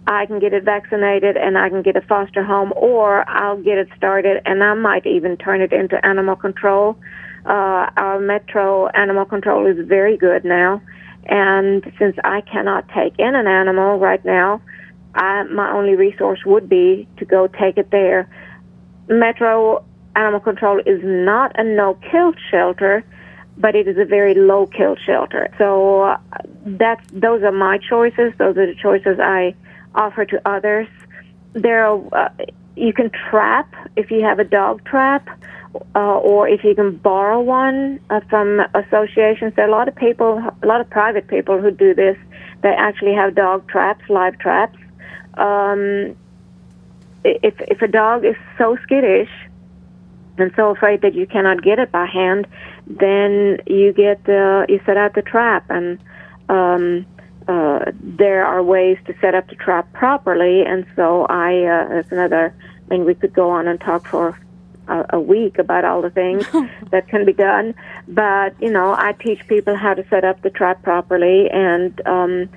I 0.07 0.27
can 0.27 0.39
get 0.39 0.53
it 0.53 0.65
vaccinated 0.65 1.37
and 1.37 1.59
I 1.59 1.69
can 1.69 1.83
get 1.83 1.97
a 1.97 2.01
foster 2.01 2.45
home, 2.45 2.73
or 2.77 3.29
I'll 3.29 3.61
get 3.61 3.79
it 3.79 3.89
started 3.97 4.43
and 4.47 4.63
I 4.63 4.75
might 4.75 5.07
even 5.07 5.37
turn 5.37 5.61
it 5.61 5.73
into 5.73 6.05
animal 6.05 6.37
control. 6.37 6.97
Uh, 7.45 7.91
our 7.97 8.19
Metro 8.21 8.89
animal 8.89 9.25
control 9.25 9.67
is 9.67 9.77
very 9.87 10.17
good 10.17 10.45
now, 10.45 10.83
and 11.27 11.85
since 11.99 12.17
I 12.25 12.41
cannot 12.41 12.89
take 12.89 13.19
in 13.19 13.35
an 13.35 13.47
animal 13.47 13.99
right 13.99 14.25
now, 14.25 14.61
I, 15.15 15.45
my 15.45 15.71
only 15.73 15.95
resource 15.95 16.41
would 16.45 16.69
be 16.69 17.09
to 17.19 17.25
go 17.25 17.47
take 17.47 17.79
it 17.79 17.91
there. 17.91 18.29
Metro 19.09 19.85
Animal 20.17 20.41
Control 20.41 20.81
is 20.81 21.01
not 21.05 21.53
a 21.59 21.65
no-kill 21.65 22.33
shelter 22.51 23.05
but 23.59 23.75
it 23.75 23.89
is 23.89 23.97
a 23.99 24.05
very 24.05 24.35
low 24.35 24.67
kill 24.67 24.97
shelter. 24.97 25.49
So 25.59 26.03
uh, 26.03 26.19
that's 26.65 27.05
those 27.13 27.43
are 27.43 27.53
my 27.53 27.79
choices. 27.79 28.33
Those 28.39 28.57
are 28.57 28.67
the 28.67 28.75
choices 28.75 29.19
I 29.21 29.55
offer 29.95 30.25
to 30.27 30.49
others. 30.49 30.89
There, 31.53 31.87
are, 31.87 32.01
uh, 32.13 32.29
you 32.77 32.93
can 32.93 33.11
trap 33.11 33.75
if 33.97 34.11
you 34.11 34.23
have 34.23 34.39
a 34.39 34.45
dog 34.45 34.85
trap, 34.85 35.27
uh, 35.95 36.19
or 36.19 36.49
if 36.49 36.65
you 36.65 36.75
can 36.75 36.97
borrow 36.97 37.41
one 37.41 38.01
uh, 38.11 38.21
from 38.29 38.61
associations. 38.75 39.55
There 39.57 39.65
are 39.65 39.69
a 39.69 39.73
lot 39.73 39.89
of 39.89 39.97
people, 39.97 40.43
a 40.63 40.67
lot 40.67 40.81
of 40.81 40.91
private 40.91 41.29
people 41.29 41.61
who 41.61 41.71
do 41.71 41.95
this. 41.95 42.19
They 42.63 42.71
actually 42.71 43.15
have 43.15 43.35
dog 43.35 43.69
traps, 43.69 44.09
live 44.09 44.39
traps. 44.39 44.79
Um, 45.35 46.17
if 47.25 47.55
if 47.61 47.83
a 47.83 47.89
dog 47.89 48.25
is 48.25 48.37
so 48.59 48.77
skittish 48.83 49.31
and 50.39 50.53
so 50.57 50.71
afraid 50.71 51.01
that 51.01 51.15
you 51.15 51.27
cannot 51.27 51.63
get 51.63 51.79
it 51.79 51.91
by 51.91 52.07
hand, 52.07 52.47
then 52.87 53.59
you 53.67 53.93
get 53.93 54.29
uh, 54.29 54.65
you 54.69 54.81
set 54.87 54.97
out 54.97 55.15
the 55.15 55.23
trap, 55.23 55.67
and 55.71 55.99
um, 56.49 57.07
uh, 57.49 57.91
there 58.01 58.45
are 58.45 58.63
ways 58.63 58.99
to 59.07 59.15
set 59.21 59.35
up 59.35 59.49
the 59.49 59.57
trap 59.57 59.93
properly. 59.93 60.63
And 60.63 60.87
so 60.95 61.27
I, 61.27 61.65
uh, 61.65 61.89
that's 61.89 62.13
another. 62.13 62.55
I 62.89 62.95
mean, 62.95 63.05
we 63.05 63.15
could 63.15 63.33
go 63.33 63.51
on 63.51 63.67
and 63.67 63.81
talk 63.81 64.07
for 64.07 64.39
a, 64.87 65.07
a 65.11 65.21
week 65.21 65.59
about 65.59 65.85
all 65.85 66.01
the 66.01 66.11
things 66.11 66.47
that 66.91 67.09
can 67.09 67.25
be 67.25 67.33
done, 67.33 67.75
but 68.07 68.55
you 68.61 68.71
know, 68.71 68.95
I 68.97 69.13
teach 69.13 69.47
people 69.49 69.75
how 69.75 69.95
to 69.95 70.07
set 70.09 70.25
up 70.25 70.43
the 70.43 70.51
trap 70.51 70.83
properly 70.83 71.51
and. 71.51 72.01
Um, 72.07 72.49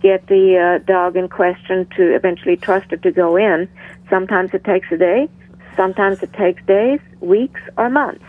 get 0.00 0.26
the 0.26 0.58
uh, 0.58 0.84
dog 0.84 1.16
in 1.16 1.28
question 1.28 1.86
to 1.96 2.12
eventually 2.12 2.56
trust 2.56 2.92
it 2.92 3.02
to 3.02 3.12
go 3.12 3.36
in. 3.36 3.68
Sometimes 4.10 4.52
it 4.52 4.64
takes 4.64 4.90
a 4.90 4.96
day, 4.96 5.28
sometimes 5.76 6.24
it 6.24 6.32
takes 6.32 6.60
days, 6.64 6.98
weeks, 7.20 7.60
or 7.76 7.88
months. 7.88 8.24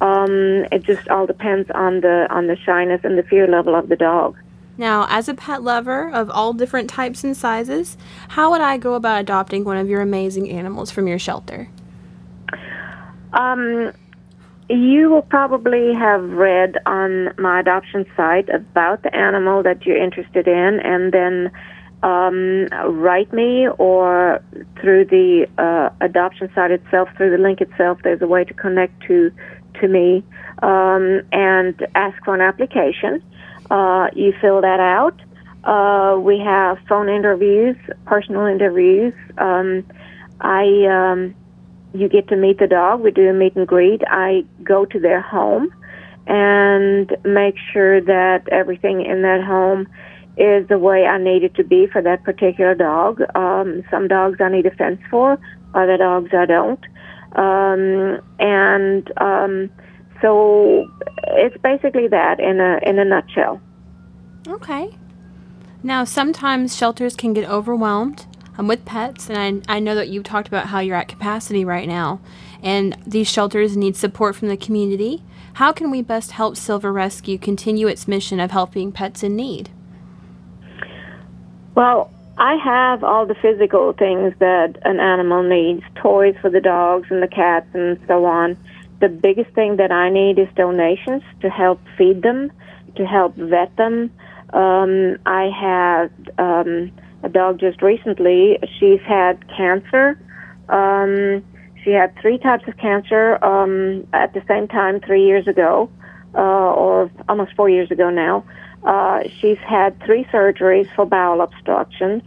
Um, 0.00 0.66
it 0.70 0.84
just 0.84 1.08
all 1.08 1.26
depends 1.26 1.68
on 1.74 2.00
the 2.00 2.26
on 2.30 2.46
the 2.46 2.56
shyness 2.56 3.00
and 3.04 3.18
the 3.18 3.22
fear 3.24 3.46
level 3.46 3.74
of 3.74 3.88
the 3.88 3.96
dog. 3.96 4.36
Now, 4.76 5.08
as 5.10 5.28
a 5.28 5.34
pet 5.34 5.64
lover 5.64 6.08
of 6.08 6.30
all 6.30 6.52
different 6.52 6.88
types 6.88 7.24
and 7.24 7.36
sizes, 7.36 7.96
how 8.28 8.52
would 8.52 8.60
I 8.60 8.78
go 8.78 8.94
about 8.94 9.20
adopting 9.20 9.64
one 9.64 9.76
of 9.76 9.88
your 9.88 10.00
amazing 10.00 10.48
animals 10.50 10.92
from 10.92 11.08
your 11.08 11.18
shelter? 11.18 11.68
Um, 13.32 13.92
you 14.70 15.10
will 15.10 15.22
probably 15.22 15.94
have 15.94 16.22
read 16.30 16.76
on 16.86 17.34
my 17.38 17.58
adoption 17.58 18.06
site 18.16 18.48
about 18.50 19.02
the 19.02 19.14
animal 19.14 19.64
that 19.64 19.84
you're 19.84 20.00
interested 20.00 20.46
in, 20.46 20.78
and 20.80 21.12
then 21.12 21.50
um, 22.04 22.68
write 22.94 23.32
me 23.32 23.66
or 23.78 24.40
through 24.80 25.06
the 25.06 25.48
uh, 25.58 25.90
adoption 26.00 26.50
site 26.54 26.70
itself, 26.70 27.08
through 27.16 27.30
the 27.36 27.42
link 27.42 27.60
itself. 27.60 27.98
There's 28.04 28.22
a 28.22 28.28
way 28.28 28.44
to 28.44 28.54
connect 28.54 29.02
to 29.08 29.32
to 29.80 29.88
me 29.88 30.22
um, 30.62 31.22
and 31.32 31.86
ask 31.94 32.22
for 32.24 32.34
an 32.34 32.40
application. 32.40 33.22
Uh, 33.70 34.08
you 34.14 34.32
fill 34.40 34.60
that 34.62 34.80
out. 34.80 35.20
Uh, 35.64 36.18
we 36.18 36.38
have 36.38 36.78
phone 36.88 37.08
interviews, 37.08 37.76
personal 38.06 38.46
interviews. 38.46 39.12
Um, 39.36 39.84
I, 40.40 40.86
um, 40.86 41.34
you 41.92 42.08
get 42.08 42.28
to 42.28 42.36
meet 42.36 42.58
the 42.58 42.66
dog. 42.66 43.00
We 43.00 43.10
do 43.10 43.28
a 43.28 43.32
meet 43.32 43.56
and 43.56 43.66
greet. 43.66 44.02
I 44.08 44.44
go 44.62 44.84
to 44.86 45.00
their 45.00 45.20
home 45.20 45.72
and 46.26 47.16
make 47.24 47.56
sure 47.72 48.00
that 48.00 48.48
everything 48.50 49.04
in 49.04 49.22
that 49.22 49.42
home 49.42 49.88
is 50.36 50.68
the 50.68 50.78
way 50.78 51.04
I 51.04 51.18
need 51.18 51.42
it 51.42 51.54
to 51.56 51.64
be 51.64 51.86
for 51.86 52.00
that 52.02 52.22
particular 52.22 52.74
dog. 52.74 53.20
Um, 53.34 53.82
some 53.90 54.06
dogs 54.06 54.40
I 54.40 54.48
need 54.48 54.66
a 54.66 54.70
fence 54.70 55.00
for, 55.10 55.38
other 55.74 55.96
dogs 55.96 56.30
I 56.32 56.46
don't. 56.46 56.80
Um, 57.32 58.20
and 58.38 59.12
um, 59.20 59.70
so 60.20 60.90
it's 61.28 61.56
basically 61.62 62.08
that 62.08 62.40
in 62.40 62.60
a 62.60 62.78
in 62.82 62.98
a 62.98 63.04
nutshell. 63.04 63.60
Okay. 64.46 64.96
Now, 65.82 66.04
sometimes 66.04 66.76
shelters 66.76 67.14
can 67.14 67.32
get 67.32 67.48
overwhelmed 67.48 68.26
um, 68.56 68.66
with 68.66 68.84
pets, 68.84 69.30
and 69.30 69.64
I, 69.68 69.76
I 69.76 69.78
know 69.78 69.94
that 69.94 70.08
you've 70.08 70.24
talked 70.24 70.48
about 70.48 70.66
how 70.66 70.80
you're 70.80 70.96
at 70.96 71.06
capacity 71.06 71.64
right 71.64 71.86
now, 71.86 72.20
and 72.62 72.96
these 73.06 73.28
shelters 73.28 73.76
need 73.76 73.96
support 73.96 74.34
from 74.34 74.48
the 74.48 74.56
community. 74.56 75.22
How 75.54 75.72
can 75.72 75.90
we 75.90 76.02
best 76.02 76.32
help 76.32 76.56
Silver 76.56 76.92
Rescue 76.92 77.38
continue 77.38 77.86
its 77.86 78.08
mission 78.08 78.40
of 78.40 78.50
helping 78.50 78.90
pets 78.90 79.22
in 79.22 79.36
need? 79.36 79.70
Well, 81.76 82.10
I 82.38 82.54
have 82.54 83.02
all 83.02 83.26
the 83.26 83.34
physical 83.34 83.92
things 83.92 84.32
that 84.38 84.78
an 84.84 85.00
animal 85.00 85.42
needs 85.42 85.82
toys 85.96 86.36
for 86.40 86.48
the 86.48 86.60
dogs 86.60 87.08
and 87.10 87.20
the 87.20 87.26
cats 87.26 87.66
and 87.74 87.98
so 88.06 88.24
on. 88.26 88.56
The 89.00 89.08
biggest 89.08 89.50
thing 89.56 89.76
that 89.76 89.90
I 89.90 90.08
need 90.08 90.38
is 90.38 90.46
donations 90.54 91.24
to 91.40 91.50
help 91.50 91.80
feed 91.96 92.22
them, 92.22 92.52
to 92.94 93.04
help 93.04 93.34
vet 93.34 93.74
them. 93.76 94.12
Um, 94.52 95.18
I 95.26 95.50
had 95.50 96.30
um, 96.38 96.92
a 97.24 97.28
dog 97.28 97.58
just 97.58 97.82
recently. 97.82 98.58
She's 98.78 99.00
had 99.00 99.44
cancer. 99.56 100.16
Um, 100.68 101.44
she 101.82 101.90
had 101.90 102.14
three 102.20 102.38
types 102.38 102.68
of 102.68 102.76
cancer 102.76 103.44
um, 103.44 104.06
at 104.12 104.32
the 104.32 104.42
same 104.46 104.68
time 104.68 105.00
three 105.00 105.26
years 105.26 105.48
ago, 105.48 105.90
uh, 106.34 106.38
or 106.38 107.10
almost 107.28 107.54
four 107.56 107.68
years 107.68 107.90
ago 107.90 108.10
now. 108.10 108.44
Uh, 108.84 109.24
she's 109.40 109.58
had 109.58 110.00
three 110.04 110.24
surgeries 110.24 110.88
for 110.94 111.04
bowel 111.04 111.40
obstructions. 111.40 112.22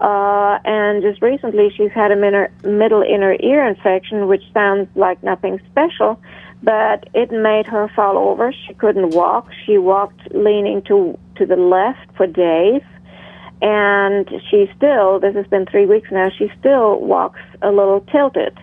Uh, 0.00 0.58
and 0.64 1.02
just 1.02 1.20
recently, 1.20 1.70
she's 1.76 1.90
had 1.92 2.10
a 2.10 2.16
minor, 2.16 2.50
middle 2.64 3.02
inner 3.02 3.36
ear 3.40 3.66
infection, 3.66 4.28
which 4.28 4.42
sounds 4.54 4.88
like 4.94 5.22
nothing 5.22 5.60
special, 5.70 6.18
but 6.62 7.06
it 7.12 7.30
made 7.30 7.66
her 7.66 7.86
fall 7.94 8.16
over. 8.16 8.52
She 8.66 8.72
couldn't 8.74 9.10
walk. 9.10 9.50
She 9.66 9.76
walked 9.76 10.34
leaning 10.34 10.82
to 10.82 11.18
to 11.36 11.44
the 11.44 11.56
left 11.56 12.16
for 12.16 12.26
days, 12.26 12.82
and 13.60 14.26
she 14.50 14.70
still. 14.74 15.20
This 15.20 15.34
has 15.34 15.46
been 15.48 15.66
three 15.66 15.84
weeks 15.84 16.08
now. 16.10 16.30
She 16.30 16.50
still 16.58 16.98
walks 17.00 17.40
a 17.60 17.70
little 17.70 18.00
tilted. 18.12 18.58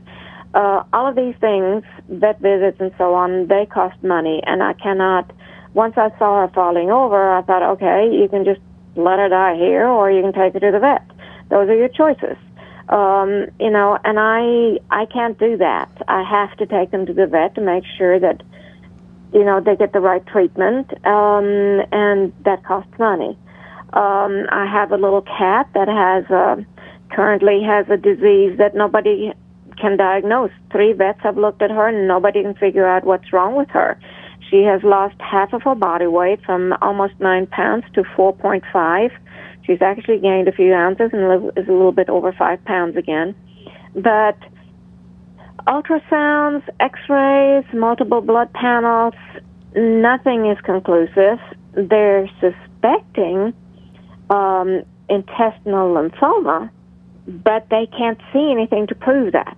Uh, 0.56 0.84
all 0.92 1.08
of 1.08 1.16
these 1.16 1.36
things, 1.40 1.84
vet 2.10 2.40
visits 2.40 2.78
and 2.80 2.92
so 2.98 3.14
on, 3.14 3.48
they 3.48 3.68
cost 3.68 4.02
money, 4.02 4.42
and 4.48 4.64
I 4.64 4.74
cannot 4.74 5.30
once 5.78 5.94
I 5.96 6.10
saw 6.18 6.42
her 6.42 6.52
falling 6.56 6.90
over, 6.90 7.32
I 7.32 7.44
thought, 7.44 7.62
okay, 7.74 8.10
you 8.12 8.28
can 8.28 8.44
just 8.44 8.60
let 8.96 9.20
her 9.20 9.30
die 9.30 9.56
here, 9.56 9.86
or 9.88 10.10
you 10.10 10.24
can 10.24 10.34
take 10.34 10.54
her 10.54 10.60
to 10.60 10.72
the 10.72 10.80
vet. 10.80 11.06
Those 11.52 11.70
are 11.70 11.76
your 11.76 11.88
choices. 11.88 12.36
Um, 12.90 13.46
you 13.60 13.70
know, 13.70 14.00
and 14.04 14.18
I 14.18 14.80
I 14.90 15.06
can't 15.06 15.38
do 15.38 15.56
that. 15.58 15.92
I 16.08 16.24
have 16.24 16.58
to 16.58 16.66
take 16.66 16.90
them 16.90 17.06
to 17.06 17.14
the 17.14 17.28
vet 17.28 17.54
to 17.56 17.62
make 17.62 17.84
sure 17.96 18.20
that 18.20 18.42
you 19.34 19.44
know 19.44 19.62
they 19.62 19.76
get 19.76 19.94
the 19.94 20.00
right 20.00 20.26
treatment, 20.26 20.92
um, 21.06 21.86
and 21.92 22.34
that 22.44 22.66
costs 22.66 22.98
money. 22.98 23.38
Um, 23.94 24.48
I 24.50 24.66
have 24.66 24.92
a 24.92 24.98
little 24.98 25.22
cat 25.22 25.70
that 25.76 25.88
has 25.88 26.26
a, 26.32 26.66
currently 27.14 27.62
has 27.64 27.86
a 27.90 27.98
disease 27.98 28.58
that 28.58 28.74
nobody 28.74 29.32
can 29.80 29.96
diagnose. 29.96 30.52
Three 30.72 30.94
vets 30.94 31.20
have 31.22 31.38
looked 31.38 31.62
at 31.62 31.70
her, 31.70 31.88
and 31.88 32.08
nobody 32.08 32.42
can 32.42 32.56
figure 32.56 32.88
out 32.88 33.04
what's 33.04 33.32
wrong 33.32 33.56
with 33.56 33.70
her. 33.70 34.00
She 34.50 34.64
has 34.64 34.82
lost 34.84 35.16
half 35.20 35.54
of 35.54 35.64
her 35.64 35.76
body 35.76 36.08
weight 36.08 36.44
from 36.46 36.74
almost 36.82 37.14
nine 37.20 37.48
pounds 37.48 37.86
to 37.94 38.04
4.5. 38.04 39.12
She's 39.66 39.82
actually 39.82 40.20
gained 40.20 40.48
a 40.48 40.54
few 40.54 40.74
ounces 40.74 41.10
and 41.12 41.52
is 41.58 41.68
a 41.68 41.72
little 41.72 41.92
bit 41.92 42.10
over 42.10 42.32
five 42.32 42.64
pounds 42.64 42.96
again. 42.96 43.36
But 43.94 44.38
ultrasounds, 45.68 46.64
X-rays, 46.80 47.66
multiple 47.74 48.22
blood 48.22 48.54
panels. 48.54 49.16
Nothing 49.76 50.50
is 50.50 50.58
conclusive. 50.62 51.40
They're 51.74 52.30
suspecting 52.40 53.54
um, 54.30 54.84
intestinal 55.10 55.94
lymphoma, 55.94 56.70
but 57.28 57.68
they 57.70 57.88
can't 57.98 58.20
see 58.32 58.52
anything 58.52 58.88
to 58.88 58.96
prove 58.96 59.34
that. 59.34 59.58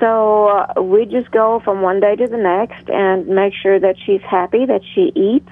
So 0.00 0.48
uh, 0.48 0.80
we 0.80 1.06
just 1.06 1.30
go 1.30 1.60
from 1.60 1.82
one 1.82 2.00
day 2.00 2.14
to 2.16 2.26
the 2.26 2.36
next 2.36 2.88
and 2.88 3.26
make 3.26 3.54
sure 3.54 3.80
that 3.80 3.96
she's 3.98 4.22
happy, 4.22 4.64
that 4.66 4.82
she 4.94 5.12
eats. 5.14 5.50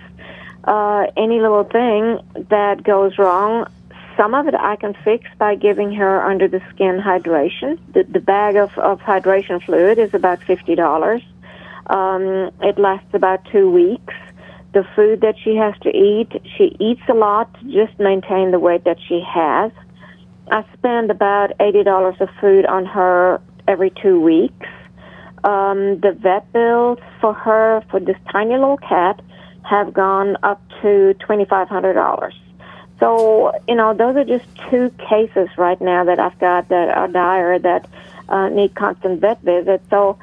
Uh, 0.65 1.07
any 1.17 1.41
little 1.41 1.65
thing 1.65 2.19
that 2.49 2.83
goes 2.83 3.19
wrong, 3.19 3.67
some 4.17 4.35
of 4.35 4.47
it 4.49 4.55
I 4.55 4.77
can 4.77 4.95
fix 5.05 5.29
by 5.39 5.55
giving 5.57 5.93
her 5.95 6.23
under 6.23 6.49
the 6.49 6.61
skin 6.71 7.01
hydration. 7.01 7.79
The, 7.93 8.05
the 8.05 8.21
bag 8.21 8.57
of, 8.57 8.77
of 8.79 9.01
hydration 9.01 9.63
fluid 9.65 9.99
is 9.99 10.15
about 10.15 10.41
$50. 10.41 11.23
Um, 11.89 12.51
it 12.63 12.79
lasts 12.79 13.15
about 13.15 13.45
two 13.51 13.71
weeks. 13.71 14.15
The 14.73 14.85
food 14.95 15.21
that 15.23 15.37
she 15.43 15.57
has 15.57 15.75
to 15.83 15.91
eat, 15.91 16.31
she 16.57 16.77
eats 16.81 17.03
a 17.09 17.15
lot 17.15 17.53
to 17.61 17.65
just 17.73 17.99
maintain 17.99 18.51
the 18.51 18.59
weight 18.59 18.85
that 18.85 18.99
she 19.09 19.23
has. 19.27 19.73
I 20.51 20.65
spend 20.75 21.11
about 21.11 21.57
$80 21.59 22.21
of 22.21 22.29
food 22.41 22.67
on 22.67 22.87
her 22.87 23.41
every 23.69 23.91
two 23.91 24.21
weeks. 24.21 24.67
Um, 25.45 26.01
the 26.01 26.13
vet 26.13 26.53
bills 26.53 26.99
for 27.21 27.33
her, 27.33 27.85
for 27.91 28.01
this 28.01 28.17
tiny 28.31 28.55
little 28.55 28.79
cat, 28.79 29.21
have 29.63 29.93
gone 29.93 30.37
up 30.43 30.61
to 30.83 31.15
$2,500. 31.21 32.33
So, 32.99 33.53
you 33.69 33.75
know, 33.75 33.95
those 33.95 34.17
are 34.17 34.25
just 34.25 34.47
two 34.71 34.91
cases 35.09 35.49
right 35.57 35.81
now 35.81 36.05
that 36.05 36.19
I've 36.19 36.39
got 36.39 36.69
that 36.69 36.89
are 36.97 37.09
dire 37.09 37.59
that 37.59 37.89
uh, 38.29 38.49
need 38.49 38.75
constant 38.75 39.21
vet 39.21 39.41
visits. 39.43 39.85
So, 39.91 40.19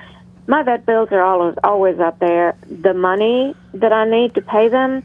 my 0.48 0.64
vet 0.64 0.86
bills 0.86 1.10
are 1.12 1.22
always 1.22 1.56
always 1.64 2.00
up 2.00 2.20
there. 2.20 2.58
The 2.68 2.94
money 2.94 3.56
that 3.76 3.94
I 3.94 4.10
need 4.10 4.36
to 4.36 4.42
pay 4.42 4.68
them 4.68 5.04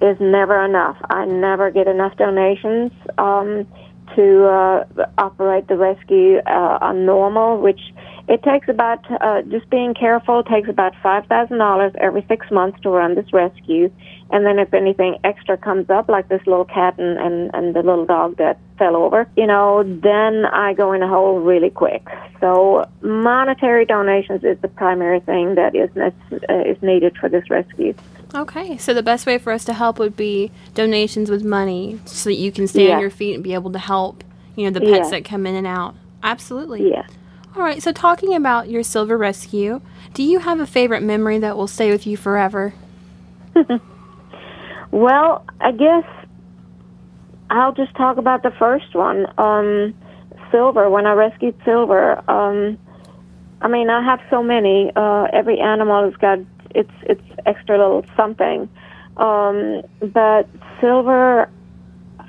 is 0.00 0.18
never 0.18 0.64
enough. 0.64 0.96
I 1.08 1.26
never 1.26 1.70
get 1.70 1.86
enough 1.86 2.16
donations 2.16 2.90
um, 3.18 3.66
to 4.16 4.46
uh, 4.46 4.84
operate 5.18 5.68
the 5.68 5.76
rescue 5.76 6.38
uh, 6.46 6.78
on 6.80 7.06
normal, 7.06 7.60
which 7.60 7.80
it 8.30 8.42
takes 8.44 8.68
about 8.68 9.00
uh, 9.20 9.42
just 9.42 9.68
being 9.70 9.92
careful 9.92 10.42
takes 10.44 10.68
about 10.68 10.92
five 11.02 11.26
thousand 11.26 11.58
dollars 11.58 11.92
every 11.98 12.24
six 12.28 12.50
months 12.50 12.80
to 12.82 12.88
run 12.90 13.14
this 13.16 13.30
rescue, 13.32 13.90
and 14.30 14.46
then 14.46 14.58
if 14.58 14.72
anything 14.72 15.18
extra 15.24 15.56
comes 15.58 15.90
up, 15.90 16.08
like 16.08 16.28
this 16.28 16.40
little 16.46 16.64
cat 16.64 16.94
and 16.98 17.18
and, 17.18 17.50
and 17.54 17.74
the 17.74 17.82
little 17.82 18.06
dog 18.06 18.36
that 18.38 18.58
fell 18.78 18.96
over, 18.96 19.28
you 19.36 19.46
know, 19.46 19.82
then 19.84 20.46
I 20.46 20.72
go 20.74 20.92
in 20.92 21.02
a 21.02 21.08
hole 21.08 21.40
really 21.40 21.70
quick. 21.70 22.06
So 22.40 22.88
monetary 23.02 23.84
donations 23.84 24.42
is 24.44 24.58
the 24.62 24.68
primary 24.68 25.20
thing 25.20 25.56
that 25.56 25.74
is 25.74 25.90
uh, 25.96 26.54
is 26.72 26.80
needed 26.82 27.16
for 27.18 27.28
this 27.28 27.50
rescue. 27.50 27.94
Okay, 28.32 28.78
so 28.78 28.94
the 28.94 29.02
best 29.02 29.26
way 29.26 29.38
for 29.38 29.52
us 29.52 29.64
to 29.64 29.72
help 29.74 29.98
would 29.98 30.16
be 30.16 30.52
donations 30.74 31.30
with 31.30 31.42
money, 31.42 31.98
so 32.04 32.30
that 32.30 32.36
you 32.36 32.52
can 32.52 32.68
stay 32.68 32.86
Yeah. 32.88 32.94
on 32.94 33.00
your 33.00 33.10
feet 33.10 33.34
and 33.34 33.42
be 33.42 33.54
able 33.54 33.72
to 33.72 33.78
help, 33.80 34.22
you 34.54 34.64
know, 34.64 34.70
the 34.70 34.80
pets 34.80 35.06
Yeah. 35.10 35.18
that 35.18 35.24
come 35.24 35.48
in 35.48 35.56
and 35.56 35.66
out. 35.66 35.96
Absolutely. 36.22 36.90
Yeah. 36.92 37.06
All 37.56 37.62
right, 37.62 37.82
so 37.82 37.92
talking 37.92 38.34
about 38.34 38.68
your 38.68 38.82
silver 38.82 39.16
rescue, 39.18 39.80
do 40.14 40.22
you 40.22 40.38
have 40.38 40.60
a 40.60 40.66
favorite 40.66 41.02
memory 41.02 41.38
that 41.38 41.56
will 41.56 41.66
stay 41.66 41.90
with 41.90 42.06
you 42.06 42.16
forever? 42.16 42.74
Well, 44.90 45.44
I 45.60 45.72
guess 45.72 46.04
I'll 47.48 47.72
just 47.72 47.94
talk 47.94 48.16
about 48.16 48.42
the 48.42 48.50
first 48.52 48.94
one. 48.94 49.26
Um, 49.38 49.94
Silver, 50.50 50.90
when 50.90 51.06
I 51.06 51.12
rescued 51.12 51.54
Silver, 51.64 52.18
um, 52.28 52.76
I 53.60 53.68
mean, 53.68 53.88
I 53.88 54.02
have 54.04 54.20
so 54.30 54.42
many. 54.42 54.90
Uh, 54.96 55.28
every 55.32 55.60
animal 55.60 56.04
has 56.04 56.14
got 56.16 56.40
its 56.74 56.90
its 57.02 57.22
extra 57.46 57.78
little 57.78 58.04
something. 58.16 58.68
Um, 59.16 59.82
but 60.00 60.48
Silver, 60.80 61.48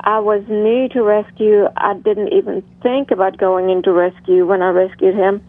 I 0.04 0.20
was 0.20 0.44
new 0.50 0.90
to 0.90 1.04
rescue. 1.04 1.68
I 1.78 1.94
didn't 1.94 2.34
even 2.34 2.64
think 2.82 3.12
about 3.12 3.38
going 3.38 3.70
into 3.70 3.92
rescue 3.92 4.48
when 4.48 4.62
I 4.62 4.70
rescued 4.70 5.16
him. 5.16 5.42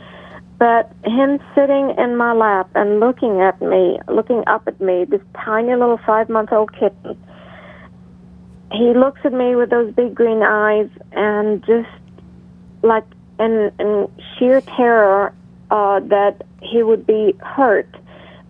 But 0.59 0.93
him 1.05 1.41
sitting 1.55 1.95
in 1.97 2.17
my 2.17 2.33
lap 2.33 2.71
and 2.75 3.01
looking 3.01 3.41
at 3.41 3.61
me, 3.62 3.99
looking 4.09 4.45
up 4.47 4.62
at 4.67 4.81
me, 4.81 5.07
this 5.07 5.23
tiny 5.35 5.75
little 5.75 5.99
five 6.07 6.29
month 6.29 6.53
old 6.53 6.73
kitten, 6.73 7.17
he 8.73 8.93
looks 8.95 9.21
at 9.25 9.33
me 9.33 9.57
with 9.57 9.71
those 9.71 9.93
big 9.95 10.15
green 10.15 10.43
eyes 10.43 10.88
and 11.12 11.65
just 11.65 11.88
like 12.83 13.05
in, 13.41 13.73
in 13.81 14.09
sheer 14.38 14.61
terror 14.61 15.35
uh, 15.71 16.01
that 16.01 16.43
he 16.61 16.83
would 16.83 17.07
be 17.07 17.35
hurt. 17.41 17.88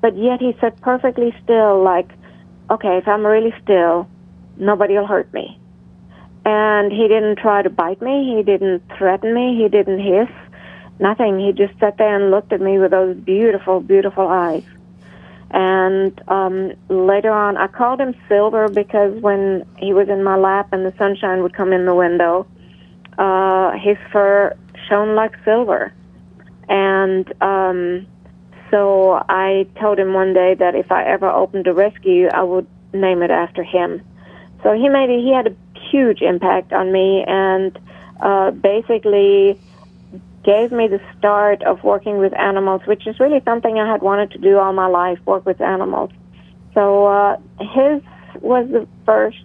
But 0.01 0.17
yet 0.19 0.41
he 0.41 0.57
sat 0.61 0.81
perfectly 0.81 1.33
still, 1.45 1.83
like, 1.83 2.11
okay, 2.71 2.99
if 2.99 3.07
I'm 3.07 3.25
really 3.25 3.55
still, 3.63 4.09
nobody 4.57 4.95
will 4.95 5.07
hurt 5.07 5.33
me. 5.33 5.59
And 6.45 6.91
he 6.93 7.07
didn't 7.09 7.37
try 7.37 7.63
to 7.63 7.71
bite 7.71 8.03
me, 8.03 8.35
he 8.37 8.43
didn't 8.43 8.83
threaten 8.99 9.33
me, 9.33 9.57
he 9.57 9.69
didn't 9.69 10.01
hiss 10.01 10.29
nothing. 10.99 11.39
He 11.39 11.53
just 11.53 11.79
sat 11.79 11.99
there 11.99 12.17
and 12.17 12.31
looked 12.31 12.53
at 12.53 12.61
me 12.61 12.79
with 12.79 12.93
those 12.93 13.17
beautiful, 13.17 13.81
beautiful 13.81 14.29
eyes. 14.29 14.65
And 15.51 16.19
um, 16.29 16.73
later 16.89 17.31
on, 17.31 17.59
I 17.59 17.67
called 17.67 18.01
him 18.01 18.15
Silver 18.29 18.69
because 18.69 19.21
when 19.21 19.67
he 19.77 19.93
was 19.93 20.09
in 20.09 20.25
my 20.25 20.37
lap 20.37 20.73
and 20.73 20.87
the 20.87 20.95
sunshine 20.97 21.43
would 21.43 21.55
come 21.55 21.75
in 21.75 21.85
the 21.85 21.95
window, 21.95 22.47
uh, 23.19 23.73
his 23.73 23.99
fur 24.11 24.57
shone 24.89 25.15
like 25.15 25.33
silver. 25.45 25.93
And 26.69 27.31
um, 27.43 28.07
so 28.71 29.23
I 29.29 29.67
told 29.79 29.99
him 29.99 30.15
one 30.15 30.33
day 30.33 30.55
that 30.55 30.75
if 30.75 30.91
I 30.91 31.05
ever 31.05 31.29
opened 31.29 31.67
a 31.67 31.75
rescue, 31.75 32.29
I 32.33 32.43
would 32.43 32.67
name 32.95 33.23
it 33.23 33.31
after 33.31 33.63
him. 33.63 34.01
So 34.63 34.73
he 34.73 34.89
made 34.89 35.11
it, 35.11 35.21
he 35.21 35.35
had 35.35 35.49
a 35.49 35.57
huge 35.93 36.23
impact 36.23 36.73
on 36.73 36.91
me 36.91 37.25
and 37.29 37.79
uh, 38.21 38.51
basically 38.51 39.61
gave 40.45 40.73
me 40.73 40.89
the 40.89 41.01
start 41.17 41.63
of 41.63 41.85
working 41.85 42.19
with 42.19 42.33
animals, 42.35 42.81
which 42.87 43.07
is 43.07 43.21
really 43.21 43.41
something 43.45 43.79
I 43.79 43.91
had 43.91 44.03
wanted 44.03 44.33
to 44.33 44.39
do 44.39 44.59
all 44.59 44.73
my 44.73 44.89
life, 44.89 45.19
work 45.25 45.47
with 45.47 45.61
animals. 45.61 46.11
So 46.75 47.07
uh, 47.07 47.37
his 47.61 48.03
was 48.41 48.67
the 48.71 48.89
first 49.05 49.45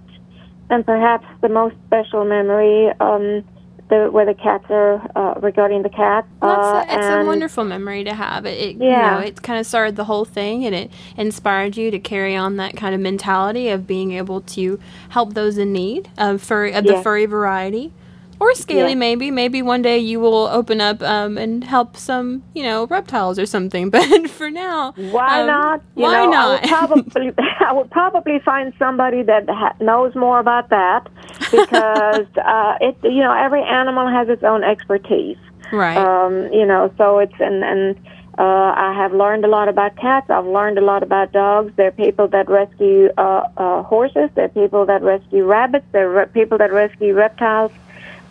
and 0.69 0.85
perhaps 0.85 1.25
the 1.41 1.49
most 1.49 1.75
special 1.85 2.25
memory 2.25 2.89
um, 2.99 3.43
the, 3.89 4.09
where 4.11 4.25
the 4.25 4.33
cats 4.33 4.65
are 4.69 5.01
uh, 5.15 5.39
regarding 5.39 5.81
the 5.83 5.89
cats. 5.89 6.27
Uh, 6.41 6.83
it's, 6.83 6.91
a, 6.91 6.97
it's 6.97 7.05
a 7.05 7.17
and- 7.19 7.27
wonderful 7.27 7.63
memory 7.63 8.03
to 8.03 8.13
have. 8.13 8.45
It, 8.45 8.57
it 8.59 8.75
Yeah. 8.77 9.15
you 9.15 9.21
know, 9.21 9.27
it 9.27 9.41
kind 9.41 9.59
of 9.59 9.65
started 9.65 9.95
the 9.95 10.03
whole 10.05 10.25
thing, 10.25 10.65
and 10.65 10.75
it 10.75 10.91
inspired 11.15 11.77
you 11.77 11.89
to 11.91 11.99
carry 11.99 12.35
on 12.35 12.57
that 12.57 12.75
kind 12.75 12.93
of 12.93 13.01
mentality 13.01 13.69
of 13.69 13.87
being 13.87 14.11
able 14.11 14.41
to 14.41 14.79
help 15.09 15.33
those 15.33 15.57
in 15.57 15.71
need 15.71 16.09
of 16.17 16.41
furry 16.41 16.73
of 16.73 16.83
the 16.85 17.01
furry 17.01 17.25
variety, 17.25 17.93
or 18.39 18.53
scaly 18.55 18.89
Yeah. 18.89 18.95
maybe. 18.95 19.31
Maybe 19.31 19.61
one 19.61 19.81
day 19.81 19.97
you 19.97 20.19
will 20.19 20.47
open 20.47 20.79
up 20.81 21.01
um, 21.01 21.37
and 21.37 21.63
help 21.63 21.97
some, 21.97 22.43
you 22.53 22.63
know, 22.63 22.85
reptiles 22.87 23.39
or 23.39 23.45
something. 23.45 23.89
But 23.97 24.29
for 24.29 24.49
now, 24.51 24.93
Why 25.11 25.41
um, 25.41 25.47
not? 25.47 25.81
You 25.95 26.03
why 26.03 26.25
know, 26.25 26.31
not? 26.31 26.71
I 26.71 26.85
would 26.85 27.11
probably, 27.11 27.33
I 27.59 27.73
would 27.73 27.91
probably 27.91 28.39
find 28.39 28.73
somebody 28.77 29.23
that 29.23 29.49
ha- 29.49 29.75
knows 29.79 30.13
more 30.15 30.39
about 30.39 30.69
that 30.69 31.07
because 31.51 32.25
uh, 32.45 32.75
it. 32.81 32.95
You 33.03 33.21
know, 33.21 33.33
every 33.33 33.63
animal 33.63 34.07
has 34.07 34.29
its 34.29 34.43
own 34.43 34.63
expertise. 34.63 35.37
right. 35.71 35.97
Um, 35.97 36.51
you 36.53 36.65
know, 36.65 36.91
so 36.97 37.19
it's 37.19 37.33
and 37.39 37.63
and 37.63 37.97
uh, 38.37 38.71
I 38.77 38.93
have 38.95 39.13
learned 39.13 39.45
a 39.45 39.47
lot 39.47 39.67
about 39.67 39.95
cats. 39.97 40.29
I've 40.29 40.45
learned 40.45 40.77
a 40.77 40.81
lot 40.81 41.01
about 41.01 41.31
dogs. 41.31 41.73
There 41.75 41.87
are 41.87 41.91
people 41.91 42.27
that 42.29 42.47
rescue 42.49 43.09
uh, 43.17 43.41
uh, 43.57 43.83
horses. 43.83 44.29
There 44.35 44.45
are 44.45 44.49
people 44.49 44.85
that 44.85 45.01
rescue 45.01 45.43
rabbits. 45.45 45.85
There 45.91 46.07
are 46.09 46.19
re- 46.19 46.25
people 46.27 46.57
that 46.59 46.71
rescue 46.71 47.13
reptiles. 47.15 47.71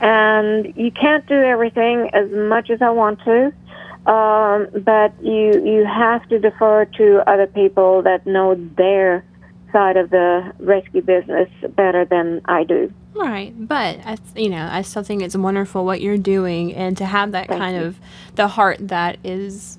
And 0.00 0.74
you 0.76 0.90
can't 0.90 1.26
do 1.26 1.34
everything 1.34 2.10
as 2.12 2.30
much 2.30 2.70
as 2.70 2.82
I 2.82 2.90
want 2.90 3.20
to, 3.24 3.46
um, 4.10 4.68
but 4.84 5.12
you 5.22 5.64
you 5.64 5.84
have 5.86 6.28
to 6.28 6.38
defer 6.38 6.84
to 6.96 7.22
other 7.26 7.46
people 7.46 8.02
that 8.02 8.26
know 8.26 8.54
their 8.76 9.24
side 9.72 9.96
of 9.96 10.10
the 10.10 10.52
rescue 10.58 11.02
business 11.02 11.48
better 11.70 12.04
than 12.04 12.40
I 12.44 12.64
do. 12.64 12.92
Right, 13.14 13.54
but 13.56 13.98
I, 14.04 14.16
th- 14.16 14.44
you 14.44 14.50
know, 14.50 14.68
I 14.70 14.82
still 14.82 15.02
think 15.02 15.22
it's 15.22 15.36
wonderful 15.36 15.84
what 15.84 16.00
you're 16.02 16.18
doing, 16.18 16.74
and 16.74 16.96
to 16.98 17.06
have 17.06 17.32
that 17.32 17.48
Thank 17.48 17.60
kind 17.60 17.76
you. 17.76 17.82
of 17.84 17.98
the 18.34 18.48
heart 18.48 18.76
that 18.80 19.18
is 19.24 19.78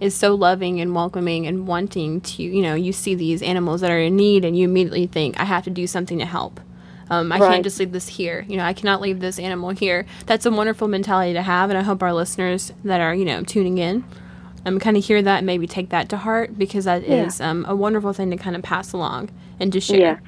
is 0.00 0.14
so 0.16 0.34
loving 0.34 0.80
and 0.80 0.92
welcoming 0.96 1.46
and 1.46 1.68
wanting 1.68 2.20
to, 2.20 2.42
you 2.42 2.60
know, 2.60 2.74
you 2.74 2.92
see 2.92 3.14
these 3.14 3.40
animals 3.40 3.80
that 3.82 3.90
are 3.90 4.00
in 4.00 4.16
need, 4.16 4.44
and 4.44 4.58
you 4.58 4.64
immediately 4.64 5.06
think, 5.06 5.38
I 5.38 5.44
have 5.44 5.62
to 5.64 5.70
do 5.70 5.86
something 5.86 6.18
to 6.18 6.26
help. 6.26 6.60
Um, 7.10 7.30
I 7.32 7.38
Right. 7.38 7.50
can't 7.50 7.64
just 7.64 7.78
leave 7.78 7.92
this 7.92 8.08
here. 8.08 8.44
You 8.48 8.56
know, 8.56 8.64
I 8.64 8.72
cannot 8.72 9.00
leave 9.00 9.20
this 9.20 9.38
animal 9.38 9.70
here. 9.70 10.06
That's 10.26 10.46
a 10.46 10.50
wonderful 10.50 10.88
mentality 10.88 11.32
to 11.34 11.42
have, 11.42 11.70
and 11.70 11.78
I 11.78 11.82
hope 11.82 12.02
our 12.02 12.12
listeners 12.12 12.72
that 12.84 13.00
are, 13.00 13.14
you 13.14 13.24
know, 13.24 13.42
tuning 13.42 13.78
in, 13.78 14.04
um, 14.64 14.78
kind 14.78 14.96
of 14.96 15.04
hear 15.04 15.20
that 15.22 15.38
and 15.38 15.46
maybe 15.46 15.66
take 15.66 15.90
that 15.90 16.08
to 16.10 16.16
heart 16.18 16.56
because 16.58 16.84
that 16.84 17.02
is 17.04 17.40
Yeah. 17.40 17.50
um, 17.50 17.64
a 17.68 17.74
wonderful 17.76 18.12
thing 18.12 18.30
to 18.30 18.36
kind 18.36 18.56
of 18.56 18.62
pass 18.62 18.92
along 18.92 19.30
and 19.60 19.72
to 19.72 19.80
share. 19.80 19.98
Yes. 19.98 20.18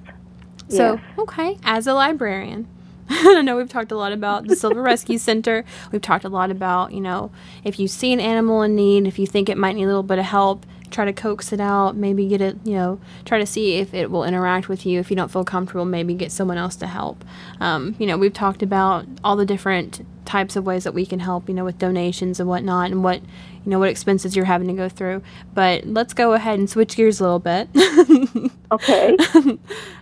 So, 0.69 0.95
Yes. 0.95 1.01
okay, 1.19 1.59
as 1.65 1.87
a 1.87 1.95
librarian, 1.95 2.67
I 3.11 3.43
know 3.43 3.57
we've 3.57 3.69
talked 3.69 3.93
a 3.93 3.97
lot 3.97 4.13
about 4.13 4.49
the 4.49 4.57
Silver 4.57 4.81
Rescue 4.91 5.19
Center. 5.19 5.65
We've 5.93 6.01
talked 6.03 6.25
a 6.25 6.29
lot 6.31 6.51
about, 6.51 6.93
you 6.93 7.01
know, 7.03 7.31
if 7.63 7.79
you 7.79 7.87
see 7.87 8.13
an 8.13 8.21
animal 8.21 8.63
in 8.63 8.75
need, 8.75 9.07
if 9.07 9.19
you 9.19 9.27
think 9.27 9.49
it 9.49 9.59
might 9.59 9.77
need 9.77 9.85
a 9.85 9.89
little 9.89 10.03
bit 10.03 10.19
of 10.19 10.25
help, 10.25 10.65
try 10.95 11.05
to 11.05 11.13
coax 11.13 11.53
it 11.53 11.61
out, 11.61 11.97
maybe 11.97 12.27
get 12.29 12.41
it, 12.41 12.57
you 12.65 12.75
know, 12.75 13.01
try 13.25 13.39
to 13.39 13.47
see 13.47 13.75
if 13.75 13.93
it 13.93 14.11
will 14.11 14.25
interact 14.25 14.69
with 14.69 14.87
you. 14.87 15.01
If 15.01 15.11
you 15.11 15.17
don't 15.17 15.31
feel 15.31 15.45
comfortable, 15.45 15.85
maybe 15.85 16.15
get 16.15 16.33
someone 16.33 16.57
else 16.57 16.77
to 16.77 16.87
help. 16.87 17.25
Um, 17.61 17.97
you 17.99 18.07
know, 18.07 18.17
we've 18.17 18.33
talked 18.33 18.63
about 18.63 19.05
all 19.23 19.37
the 19.37 19.45
different 19.45 20.07
types 20.25 20.57
of 20.57 20.65
ways 20.65 20.85
that 20.85 20.95
we 20.95 21.05
can 21.05 21.19
help, 21.19 21.49
you 21.49 21.55
know, 21.55 21.65
with 21.65 21.79
donations 21.79 22.41
and 22.41 22.49
whatnot 22.49 22.91
and 22.91 23.03
what, 23.03 23.21
you 23.21 23.71
know, 23.71 23.79
what 23.79 23.89
expenses 23.89 24.37
you're 24.37 24.45
having 24.45 24.69
to 24.69 24.75
go 24.75 24.89
through. 24.89 25.23
But 25.53 25.85
let's 25.85 26.15
go 26.15 26.33
ahead 26.33 26.59
and 26.59 26.71
switch 26.71 26.97
gears 26.97 27.21
a 27.21 27.25
little 27.25 27.41
bit. 27.41 27.69
okay. 28.73 29.17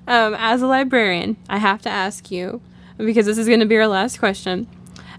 um, 0.07 0.35
as 0.39 0.63
a 0.63 0.67
librarian, 0.67 1.37
I 1.49 1.59
have 1.59 1.83
to 1.83 1.91
ask 1.91 2.31
you, 2.31 2.61
because 2.99 3.27
this 3.27 3.39
is 3.39 3.49
going 3.49 3.61
to 3.61 3.67
be 3.67 3.77
our 3.77 3.89
last 3.89 4.19
question. 4.19 4.69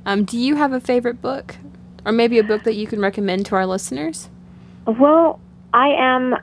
Um, 0.06 0.24
do 0.24 0.38
you 0.38 0.56
have 0.56 0.72
a 0.72 0.80
favorite 0.80 1.22
book? 1.22 1.56
Or 2.06 2.12
maybe 2.12 2.38
a 2.38 2.44
book 2.44 2.64
that 2.64 2.76
you 2.76 2.86
can 2.86 3.00
recommend 3.00 3.46
to 3.48 3.56
our 3.56 3.66
listeners? 3.66 4.30
Well, 4.86 5.40
I 5.74 5.90
am. 5.90 6.36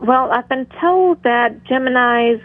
Well, 0.00 0.30
I've 0.30 0.48
been 0.48 0.66
told 0.80 1.22
that 1.22 1.64
Geminis 1.64 2.42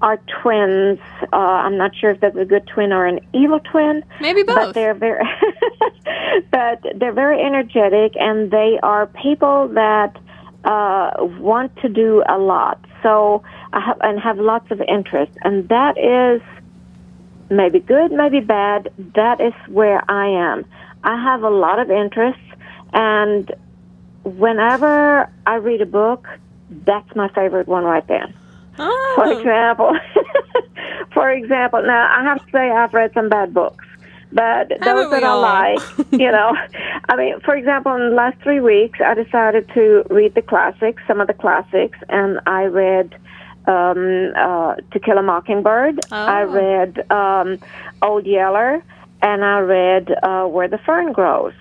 are 0.00 0.20
twins. 0.42 0.98
Uh, 1.32 1.36
I'm 1.36 1.76
not 1.76 1.94
sure 1.96 2.10
if 2.10 2.20
that's 2.20 2.36
a 2.36 2.44
good 2.44 2.66
twin 2.66 2.92
or 2.92 3.06
an 3.06 3.20
evil 3.32 3.60
twin. 3.60 4.04
Maybe 4.20 4.42
both. 4.42 4.56
But 4.56 4.72
they're 4.74 4.94
very, 4.94 5.24
but 6.50 6.84
they're 6.96 7.12
very 7.12 7.42
energetic, 7.42 8.12
and 8.16 8.50
they 8.50 8.78
are 8.82 9.06
people 9.06 9.68
that 9.68 10.16
uh, 10.64 11.10
want 11.18 11.74
to 11.78 11.88
do 11.88 12.22
a 12.28 12.38
lot. 12.38 12.84
So 13.02 13.42
I 13.72 13.80
have, 13.80 13.98
and 14.00 14.20
have 14.20 14.38
lots 14.38 14.70
of 14.70 14.80
interest, 14.82 15.32
and 15.42 15.68
that 15.68 15.98
is 15.98 16.42
maybe 17.50 17.80
good, 17.80 18.12
maybe 18.12 18.40
bad. 18.40 18.92
That 19.14 19.40
is 19.40 19.54
where 19.68 20.02
I 20.10 20.28
am. 20.28 20.64
I 21.04 21.20
have 21.22 21.42
a 21.42 21.50
lot 21.50 21.78
of 21.78 21.90
interests, 21.90 22.42
and 22.92 23.50
whenever 24.24 25.28
I 25.46 25.54
read 25.56 25.80
a 25.80 25.86
book, 25.86 26.26
that's 26.84 27.14
my 27.16 27.28
favorite 27.30 27.68
one 27.68 27.84
right 27.84 28.06
there. 28.06 28.32
Oh. 28.78 29.12
For 29.16 29.32
example, 29.40 29.92
for 31.12 31.30
example, 31.30 31.82
now 31.82 32.08
I 32.18 32.22
have 32.24 32.44
to 32.44 32.50
say 32.52 32.70
I've 32.70 32.94
read 32.94 33.12
some 33.14 33.28
bad 33.28 33.52
books, 33.54 33.84
but 34.32 34.70
Haven't 34.70 34.80
those 34.84 35.10
that 35.10 35.24
I 35.24 35.34
like, 35.34 35.80
you 36.12 36.30
know, 36.30 36.56
I 37.08 37.16
mean, 37.16 37.40
for 37.40 37.56
example, 37.56 37.94
in 37.94 38.10
the 38.10 38.14
last 38.14 38.38
three 38.42 38.60
weeks, 38.60 39.00
I 39.04 39.14
decided 39.14 39.68
to 39.74 40.04
read 40.10 40.34
the 40.34 40.42
classics, 40.42 41.02
some 41.08 41.20
of 41.20 41.26
the 41.26 41.34
classics, 41.34 41.98
and 42.08 42.38
I 42.46 42.64
read 42.64 43.14
um, 43.66 44.32
uh, 44.36 44.76
To 44.92 45.00
Kill 45.00 45.18
a 45.18 45.22
Mockingbird. 45.22 46.00
I 46.12 46.42
Oh. 46.42 46.46
read 46.46 47.10
um, 47.10 47.58
Old 48.02 48.26
Yeller, 48.26 48.82
and 49.22 49.44
I 49.44 49.58
read 49.60 50.14
uh, 50.22 50.44
Where 50.46 50.68
the 50.68 50.78
Fern 50.78 51.12
Grows. 51.12 51.52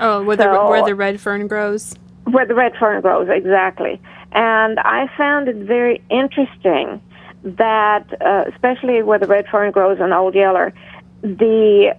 Oh, 0.00 0.24
where 0.24 0.36
the 0.36 0.48
where 0.48 0.84
the 0.84 0.94
red 0.94 1.20
fern 1.20 1.46
grows. 1.46 1.94
Where 2.24 2.46
the 2.46 2.54
red 2.54 2.74
fern 2.76 3.00
grows, 3.02 3.28
exactly. 3.28 4.00
And 4.32 4.78
I 4.80 5.08
found 5.16 5.48
it 5.48 5.56
very 5.56 6.02
interesting 6.10 7.00
that, 7.42 8.06
uh, 8.20 8.44
especially 8.48 9.02
where 9.02 9.18
the 9.18 9.26
red 9.26 9.46
fern 9.48 9.70
grows 9.72 9.98
in 10.00 10.12
Old 10.12 10.34
Yeller, 10.34 10.72
the 11.22 11.96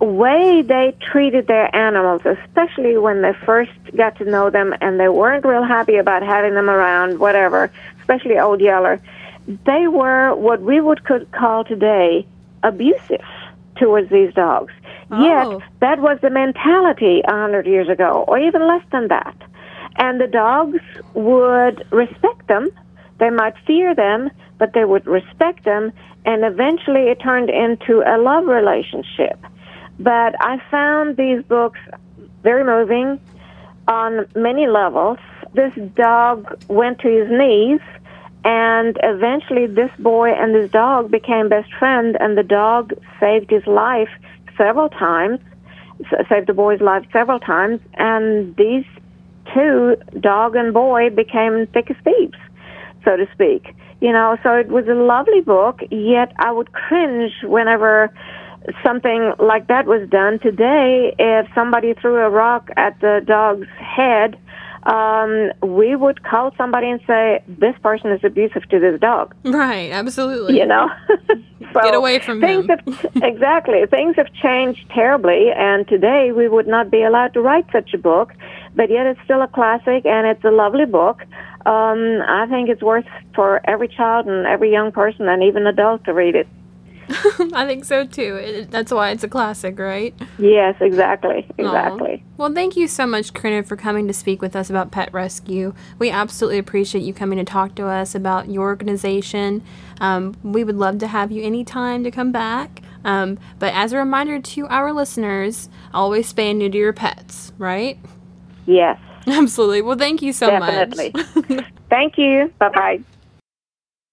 way 0.00 0.62
they 0.62 0.94
treated 1.00 1.46
their 1.46 1.74
animals, 1.74 2.22
especially 2.24 2.98
when 2.98 3.22
they 3.22 3.32
first 3.44 3.72
got 3.96 4.16
to 4.18 4.24
know 4.24 4.50
them 4.50 4.74
and 4.80 5.00
they 5.00 5.08
weren't 5.08 5.44
real 5.44 5.64
happy 5.64 5.96
about 5.96 6.22
having 6.22 6.54
them 6.54 6.68
around, 6.68 7.18
whatever, 7.18 7.70
especially 8.00 8.38
Old 8.38 8.60
Yeller, 8.60 9.00
they 9.64 9.88
were 9.88 10.34
what 10.34 10.60
we 10.60 10.80
would 10.80 11.04
could 11.04 11.30
call 11.32 11.64
today 11.64 12.26
abusive 12.62 13.24
towards 13.76 14.10
these 14.10 14.32
dogs. 14.34 14.72
Oh. 15.10 15.22
Yet 15.22 15.68
that 15.80 16.00
was 16.00 16.18
the 16.20 16.30
mentality 16.30 17.22
a 17.26 17.32
hundred 17.32 17.66
years 17.66 17.88
ago, 17.88 18.24
or 18.26 18.38
even 18.38 18.66
less 18.66 18.82
than 18.90 19.08
that. 19.08 19.36
And 19.96 20.20
the 20.20 20.26
dogs 20.26 20.80
would 21.14 21.86
respect 21.90 22.48
them. 22.48 22.70
They 23.18 23.30
might 23.30 23.54
fear 23.66 23.94
them, 23.94 24.30
but 24.58 24.72
they 24.74 24.84
would 24.84 25.06
respect 25.06 25.64
them. 25.64 25.92
And 26.24 26.44
eventually 26.44 27.02
it 27.02 27.20
turned 27.20 27.50
into 27.50 28.02
a 28.06 28.18
love 28.18 28.46
relationship. 28.46 29.38
But 29.98 30.34
I 30.40 30.60
found 30.70 31.16
these 31.16 31.42
books 31.44 31.78
very 32.42 32.64
moving 32.64 33.20
on 33.88 34.26
many 34.34 34.66
levels. 34.66 35.18
This 35.54 35.72
dog 35.94 36.62
went 36.68 36.98
to 37.00 37.08
his 37.08 37.30
knees, 37.30 37.80
and 38.46 38.96
eventually 39.02 39.66
this 39.66 39.90
boy 39.98 40.30
and 40.30 40.54
this 40.54 40.70
dog 40.70 41.10
became 41.10 41.48
best 41.48 41.72
friends, 41.74 42.16
and 42.20 42.38
the 42.38 42.44
dog 42.44 42.94
saved 43.18 43.50
his 43.50 43.66
life 43.66 44.08
several 44.56 44.88
times, 44.88 45.40
saved 46.28 46.46
the 46.46 46.54
boy's 46.54 46.80
life 46.80 47.04
several 47.12 47.40
times, 47.40 47.80
and 47.94 48.54
these 48.54 48.84
two, 49.52 49.96
dog 50.20 50.54
and 50.54 50.72
boy, 50.72 51.10
became 51.10 51.66
thick 51.74 51.90
as 51.90 51.96
thieves, 52.04 52.38
so 53.04 53.16
to 53.16 53.26
speak. 53.32 53.74
You 54.00 54.12
know, 54.12 54.36
so 54.44 54.54
it 54.54 54.68
was 54.68 54.86
a 54.86 54.94
lovely 54.94 55.40
book, 55.40 55.80
yet 55.90 56.32
I 56.38 56.52
would 56.52 56.72
cringe 56.72 57.32
whenever 57.42 58.14
something 58.84 59.32
like 59.40 59.66
that 59.66 59.86
was 59.86 60.08
done 60.08 60.38
today. 60.38 61.16
If 61.18 61.48
somebody 61.52 61.94
threw 61.94 62.16
a 62.16 62.30
rock 62.30 62.70
at 62.76 63.00
the 63.00 63.22
dog's 63.26 63.68
head, 63.78 64.38
um, 64.86 65.50
we 65.62 65.96
would 65.96 66.22
call 66.22 66.52
somebody 66.56 66.88
and 66.88 67.00
say, 67.06 67.42
This 67.48 67.74
person 67.82 68.10
is 68.12 68.22
abusive 68.22 68.68
to 68.70 68.78
this 68.78 69.00
dog 69.00 69.34
Right, 69.44 69.90
absolutely. 69.90 70.56
you 70.58 70.66
know. 70.66 70.88
so 71.72 71.80
Get 71.82 71.94
away 71.94 72.20
from 72.20 72.40
things 72.40 72.66
him. 72.66 72.78
Have, 72.94 73.06
exactly, 73.22 73.84
things 73.90 74.16
have 74.16 74.32
changed 74.34 74.88
terribly, 74.90 75.50
and 75.54 75.86
today 75.88 76.32
we 76.32 76.48
would 76.48 76.66
not 76.66 76.90
be 76.90 77.02
allowed 77.02 77.34
to 77.34 77.40
write 77.40 77.66
such 77.72 77.92
a 77.94 77.98
book. 77.98 78.32
But 78.74 78.90
yet, 78.90 79.06
it's 79.06 79.20
still 79.24 79.42
a 79.42 79.48
classic, 79.48 80.04
and 80.04 80.26
it's 80.26 80.44
a 80.44 80.50
lovely 80.50 80.84
book. 80.84 81.22
Um, 81.64 82.22
I 82.28 82.46
think 82.48 82.68
it's 82.68 82.82
worth 82.82 83.06
for 83.34 83.60
every 83.64 83.88
child 83.88 84.26
and 84.26 84.46
every 84.46 84.70
young 84.70 84.92
person, 84.92 85.28
and 85.28 85.42
even 85.42 85.66
adult, 85.66 86.04
to 86.04 86.12
read 86.12 86.36
it. 86.36 86.46
I 87.54 87.66
think 87.66 87.84
so 87.84 88.06
too. 88.06 88.36
It, 88.36 88.70
that's 88.70 88.92
why 88.92 89.10
it's 89.10 89.24
a 89.24 89.28
classic, 89.28 89.78
right? 89.78 90.14
Yes, 90.38 90.74
exactly, 90.80 91.46
exactly. 91.58 92.24
Well, 92.36 92.52
thank 92.52 92.76
you 92.76 92.88
so 92.88 93.06
much, 93.06 93.32
Corinna, 93.32 93.62
for 93.62 93.76
coming 93.76 94.06
to 94.08 94.14
speak 94.14 94.42
with 94.42 94.56
us 94.56 94.70
about 94.70 94.90
pet 94.90 95.12
rescue. 95.12 95.74
We 95.98 96.10
absolutely 96.10 96.58
appreciate 96.58 97.02
you 97.02 97.14
coming 97.14 97.38
to 97.38 97.44
talk 97.44 97.74
to 97.76 97.86
us 97.86 98.14
about 98.14 98.48
your 98.48 98.64
organization. 98.64 99.62
Um, 100.00 100.36
we 100.42 100.64
would 100.64 100.76
love 100.76 100.98
to 100.98 101.06
have 101.06 101.32
you 101.32 101.42
anytime 101.42 102.04
to 102.04 102.10
come 102.10 102.32
back. 102.32 102.82
Um, 103.04 103.38
but 103.58 103.72
as 103.72 103.92
a 103.92 103.98
reminder 103.98 104.40
to 104.40 104.66
our 104.66 104.92
listeners, 104.92 105.68
always 105.94 106.32
spay 106.32 106.50
and 106.50 106.58
neuter 106.58 106.78
your 106.78 106.92
pets, 106.92 107.52
right? 107.58 107.98
Yes, 108.66 108.98
Absolutely. 109.26 109.82
Well, 109.82 109.98
thank 109.98 110.22
you 110.22 110.32
so 110.32 110.48
definitely. 110.48 111.12
much. 111.14 111.64
Thank 111.90 112.18
you. 112.18 112.52
Bye 112.58 112.68
bye. 112.68 113.00